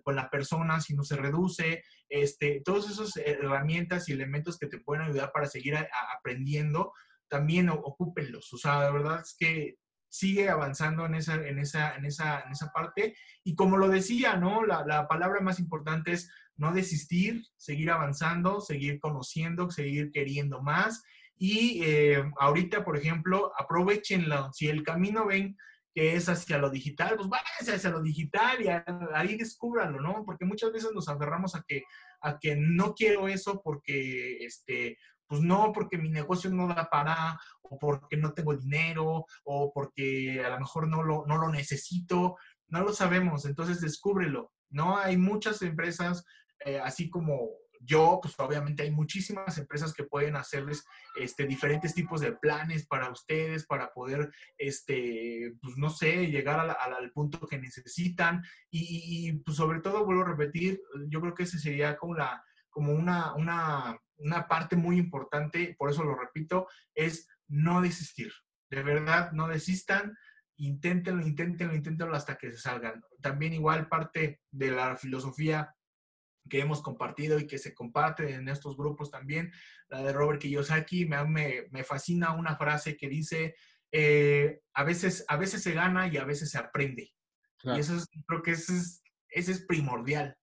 con 0.05 0.17
la 0.17 0.31
persona, 0.31 0.81
sino 0.81 1.03
se 1.03 1.17
reduce, 1.17 1.83
este, 2.09 2.63
todas 2.65 2.91
esas 2.91 3.17
herramientas 3.17 4.09
y 4.09 4.13
elementos 4.13 4.59
que 4.59 4.69
te 4.69 4.79
pueden 4.79 5.05
ayudar 5.05 5.33
para 5.33 5.47
seguir 5.47 5.77
aprendiendo, 6.17 6.93
también 7.29 7.69
ocúpenlos. 7.71 8.53
O 8.53 8.59
sea, 8.59 8.81
la 8.81 8.91
verdad 8.91 9.21
es 9.21 9.35
que 9.39 9.77
sigue 10.13 10.51
avanzando 10.51 11.07
en 11.07 11.15
esa, 11.15 11.35
en 11.37 11.59
esa, 11.59 11.97
en 11.97 12.05
esa, 12.05 12.43
en 12.43 12.53
esa 12.53 12.71
parte. 12.71 13.17
Y 13.43 13.55
como 13.55 13.79
lo 13.79 13.89
decía, 13.89 14.37
¿no? 14.37 14.65
La, 14.67 14.85
la, 14.87 15.09
palabra 15.09 15.41
más 15.41 15.59
importante 15.59 16.13
es 16.13 16.31
no 16.57 16.73
desistir, 16.75 17.43
seguir 17.57 17.91
avanzando, 17.91 18.61
seguir 18.61 19.01
conociendo, 19.01 19.71
seguir 19.71 20.11
queriendo 20.13 20.63
más. 20.63 21.03
Y 21.39 21.83
eh, 21.83 22.23
ahorita, 22.39 22.85
por 22.85 22.99
ejemplo, 22.99 23.53
aprovechenlo. 23.59 24.53
Si 24.53 24.69
el 24.69 24.83
camino 24.83 25.27
ven 25.27 25.57
que 25.95 26.17
es 26.17 26.29
hacia 26.29 26.59
lo 26.59 26.71
digital, 26.71 27.17
pues 27.17 27.29
váyanse 27.29 27.75
hacia 27.75 27.91
lo 27.91 28.03
digital 28.03 28.63
y 28.63 28.69
ahí 29.15 29.37
descúbranlo, 29.37 30.01
¿no? 30.01 30.25
Porque 30.25 30.45
muchas 30.45 30.73
veces 30.73 30.91
nos 30.95 31.09
aferramos 31.09 31.55
a 31.55 31.63
que, 31.67 31.83
a 32.21 32.39
que 32.39 32.57
no 32.57 32.95
quiero 32.95 33.29
eso 33.29 33.61
porque, 33.63 34.45
este, 34.45 34.97
pues 35.27 35.43
no, 35.43 35.73
porque 35.73 35.99
mi 35.99 36.11
negocio 36.11 36.51
no 36.51 36.69
da 36.69 36.89
para, 36.91 37.39
o 37.63 37.79
porque 37.79 38.17
no 38.17 38.33
tengo 38.33 38.57
dinero, 38.57 39.27
o 39.45 39.73
porque 39.73 40.43
a 40.45 40.51
lo 40.51 40.61
mejor 40.61 40.89
no 40.89 41.03
lo, 41.03 41.25
no 41.27 41.37
lo 41.37 41.51
necesito, 41.51 42.37
no 42.69 42.83
lo 42.83 42.93
sabemos, 42.93 43.45
entonces 43.45 43.81
descúbrelo, 43.81 44.53
¿no? 44.71 44.97
Hay 44.97 45.17
muchas 45.19 45.61
empresas, 45.63 46.25
eh, 46.65 46.81
así 46.81 47.11
como 47.11 47.51
yo, 47.85 48.21
pues 48.23 48.39
obviamente 48.39 48.83
hay 48.83 48.91
muchísimas 48.91 49.59
empresas 49.59 49.93
que 49.93 50.05
pueden 50.05 50.37
hacerles 50.37 50.85
este, 51.17 51.47
diferentes 51.47 51.95
tipos 51.95 52.21
de 52.21 52.33
planes 52.33 52.87
para 52.87 53.11
ustedes, 53.11 53.67
para 53.67 53.93
poder, 53.93 54.31
este, 54.57 55.55
pues 55.61 55.77
no 55.77 55.91
sé, 55.91 56.29
llegar 56.29 56.61
al 56.61 57.13
punto 57.13 57.47
que 57.47 57.59
necesitan. 57.59 58.43
Y, 58.71 59.33
pues 59.45 59.57
sobre 59.57 59.81
todo, 59.81 60.05
vuelvo 60.05 60.23
a 60.23 60.29
repetir, 60.29 60.81
yo 61.09 61.21
creo 61.21 61.35
que 61.35 61.43
ese 61.45 61.59
sería 61.59 61.97
como 61.97 62.15
la, 62.15 62.43
como 62.71 62.93
una, 62.93 63.35
una, 63.35 63.99
una 64.17 64.47
parte 64.47 64.77
muy 64.77 64.99
importante, 64.99 65.75
por 65.79 65.91
eso 65.91 66.05
lo 66.05 66.15
repito, 66.15 66.69
es 66.95 67.29
no 67.49 67.83
desistir. 67.83 68.33
De 68.71 68.83
verdad, 68.83 69.33
no 69.33 69.49
desistan, 69.49 70.17
inténtenlo, 70.57 71.27
inténtenlo, 71.27 71.75
inténtenlo 71.75 72.15
hasta 72.15 72.37
que 72.37 72.53
se 72.53 72.59
salgan. 72.59 73.03
También 73.21 73.53
igual 73.53 73.89
parte 73.89 74.41
de 74.51 74.71
la 74.71 74.97
filosofía 74.97 75.75
que 76.49 76.61
hemos 76.61 76.83
compartido 76.83 77.39
y 77.39 77.47
que 77.47 77.59
se 77.59 77.75
comparte 77.75 78.35
en 78.35 78.49
estos 78.49 78.77
grupos 78.77 79.11
también, 79.11 79.53
la 79.89 80.03
de 80.03 80.13
Robert 80.13 80.41
Kiyosaki, 80.41 81.07
me, 81.07 81.25
me, 81.25 81.69
me 81.71 81.85
fascina 81.85 82.33
una 82.33 82.57
frase 82.57 82.97
que 82.97 83.09
dice, 83.09 83.55
eh, 83.93 84.61
a, 84.73 84.85
veces, 84.85 85.25
a 85.29 85.37
veces 85.37 85.63
se 85.63 85.73
gana 85.73 86.09
y 86.09 86.17
a 86.17 86.25
veces 86.25 86.51
se 86.51 86.59
aprende. 86.59 87.13
Y 87.65 87.79
eso 87.79 87.95
es, 87.97 88.09
creo 88.27 88.43
que 88.43 88.53
ese 88.53 88.77
es, 88.77 89.03
ese 89.29 89.53
es 89.53 89.65
primordial. 89.65 90.37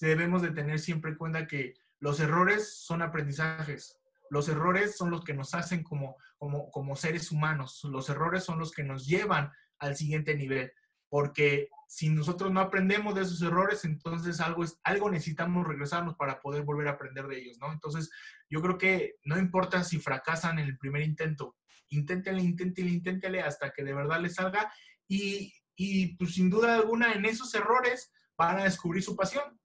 Debemos 0.00 0.42
de 0.42 0.50
tener 0.50 0.78
siempre 0.78 1.12
en 1.12 1.16
cuenta 1.16 1.46
que 1.46 1.74
los 2.00 2.20
errores 2.20 2.76
son 2.84 3.00
aprendizajes. 3.00 3.98
Los 4.28 4.48
errores 4.48 4.96
son 4.96 5.10
los 5.10 5.24
que 5.24 5.32
nos 5.32 5.54
hacen 5.54 5.82
como, 5.82 6.16
como, 6.36 6.70
como 6.70 6.96
seres 6.96 7.32
humanos. 7.32 7.80
Los 7.84 8.10
errores 8.10 8.44
son 8.44 8.58
los 8.58 8.72
que 8.72 8.84
nos 8.84 9.06
llevan 9.06 9.50
al 9.78 9.96
siguiente 9.96 10.34
nivel. 10.34 10.72
Porque 11.08 11.68
si 11.86 12.08
nosotros 12.08 12.50
no 12.52 12.60
aprendemos 12.60 13.14
de 13.14 13.22
esos 13.22 13.40
errores, 13.42 13.84
entonces 13.84 14.40
algo, 14.40 14.64
es, 14.64 14.78
algo 14.82 15.10
necesitamos 15.10 15.66
regresarnos 15.66 16.16
para 16.16 16.40
poder 16.40 16.64
volver 16.64 16.88
a 16.88 16.92
aprender 16.92 17.26
de 17.26 17.38
ellos, 17.38 17.58
¿no? 17.60 17.72
Entonces, 17.72 18.10
yo 18.50 18.60
creo 18.60 18.76
que 18.76 19.16
no 19.24 19.38
importa 19.38 19.84
si 19.84 19.98
fracasan 19.98 20.58
en 20.58 20.66
el 20.66 20.78
primer 20.78 21.02
intento, 21.02 21.56
inténtenle, 21.88 22.42
inténtenle, 22.42 22.90
inténtenle 22.90 23.42
hasta 23.42 23.70
que 23.70 23.84
de 23.84 23.94
verdad 23.94 24.20
les 24.20 24.34
salga 24.34 24.72
y, 25.06 25.54
y 25.76 26.16
pues 26.16 26.34
sin 26.34 26.50
duda 26.50 26.74
alguna 26.74 27.12
en 27.12 27.24
esos 27.24 27.54
errores 27.54 28.12
van 28.36 28.58
a 28.58 28.64
descubrir 28.64 29.02
su 29.02 29.14
pasión. 29.14 29.58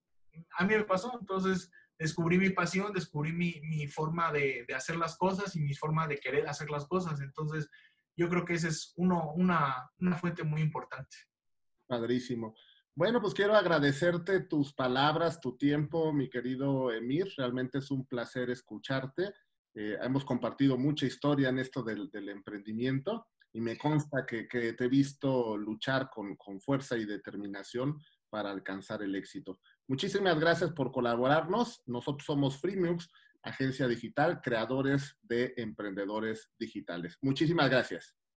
A 0.58 0.66
mí 0.66 0.76
me 0.76 0.84
pasó, 0.84 1.18
entonces 1.20 1.72
descubrí 1.98 2.38
mi 2.38 2.52
pasión, 2.52 2.94
descubrí 2.94 3.34
mi, 3.34 3.60
mi 3.62 3.88
forma 3.88 4.32
de, 4.32 4.66
de, 4.68 4.74
hacer 4.74 4.96
las 4.96 5.18
cosas 5.18 5.56
y 5.56 5.62
mi 5.62 5.74
forma 5.74 6.08
de 6.08 6.18
querer 6.18 6.48
hacer 6.48 6.70
las 6.70 6.88
cosas. 6.88 7.20
Entonces, 7.20 7.70
yo 8.16 8.30
creo 8.30 8.46
que 8.46 8.54
esa 8.54 8.68
es 8.68 8.94
uno, 8.96 9.34
una, 9.34 9.92
una 10.00 10.18
fuente 10.18 10.44
muy 10.44 10.62
importante. 10.62 11.18
Padrísimo. 11.92 12.56
Bueno, 12.96 13.20
pues 13.20 13.34
quiero 13.34 13.54
agradecerte 13.54 14.40
tus 14.40 14.74
palabras, 14.74 15.42
tu 15.42 15.58
tiempo, 15.58 16.14
mi 16.14 16.30
querido 16.30 16.90
Emir. 16.90 17.28
Realmente 17.36 17.80
es 17.80 17.92
un 17.92 18.06
placer 18.06 18.50
escucharte. 18.50 19.34
Eh, 19.76 19.98
hemos 20.02 20.24
compartido 20.24 20.78
mucha 20.78 21.06
historia 21.06 21.50
en 21.50 21.60
esto 21.60 21.84
del, 21.84 22.10
del 22.10 22.30
emprendimiento 22.30 23.28
y 23.52 23.60
me 23.60 23.78
consta 23.78 24.26
que, 24.26 24.48
que, 24.48 24.72
te 24.72 24.86
he 24.86 24.88
visto 24.88 25.58
luchar 25.58 26.10
con, 26.10 26.38
con 26.38 26.62
fuerza 26.62 26.96
y 26.96 27.04
determinación 27.04 28.00
para 28.30 28.52
alcanzar 28.52 29.04
el 29.04 29.14
éxito. 29.14 29.60
Muchísimas 29.90 30.40
gracias 30.40 30.72
por 30.72 30.94
colaborarnos. 30.94 31.82
Nosotros 31.88 32.26
somos 32.26 32.58
Freemux, 32.62 33.10
agencia 33.44 33.86
digital, 33.90 34.40
creadores 34.42 35.18
de 35.24 35.54
emprendedores 35.58 36.50
digitales. 36.58 37.18
Muchísimas 37.22 37.70
gracias. 37.70 38.16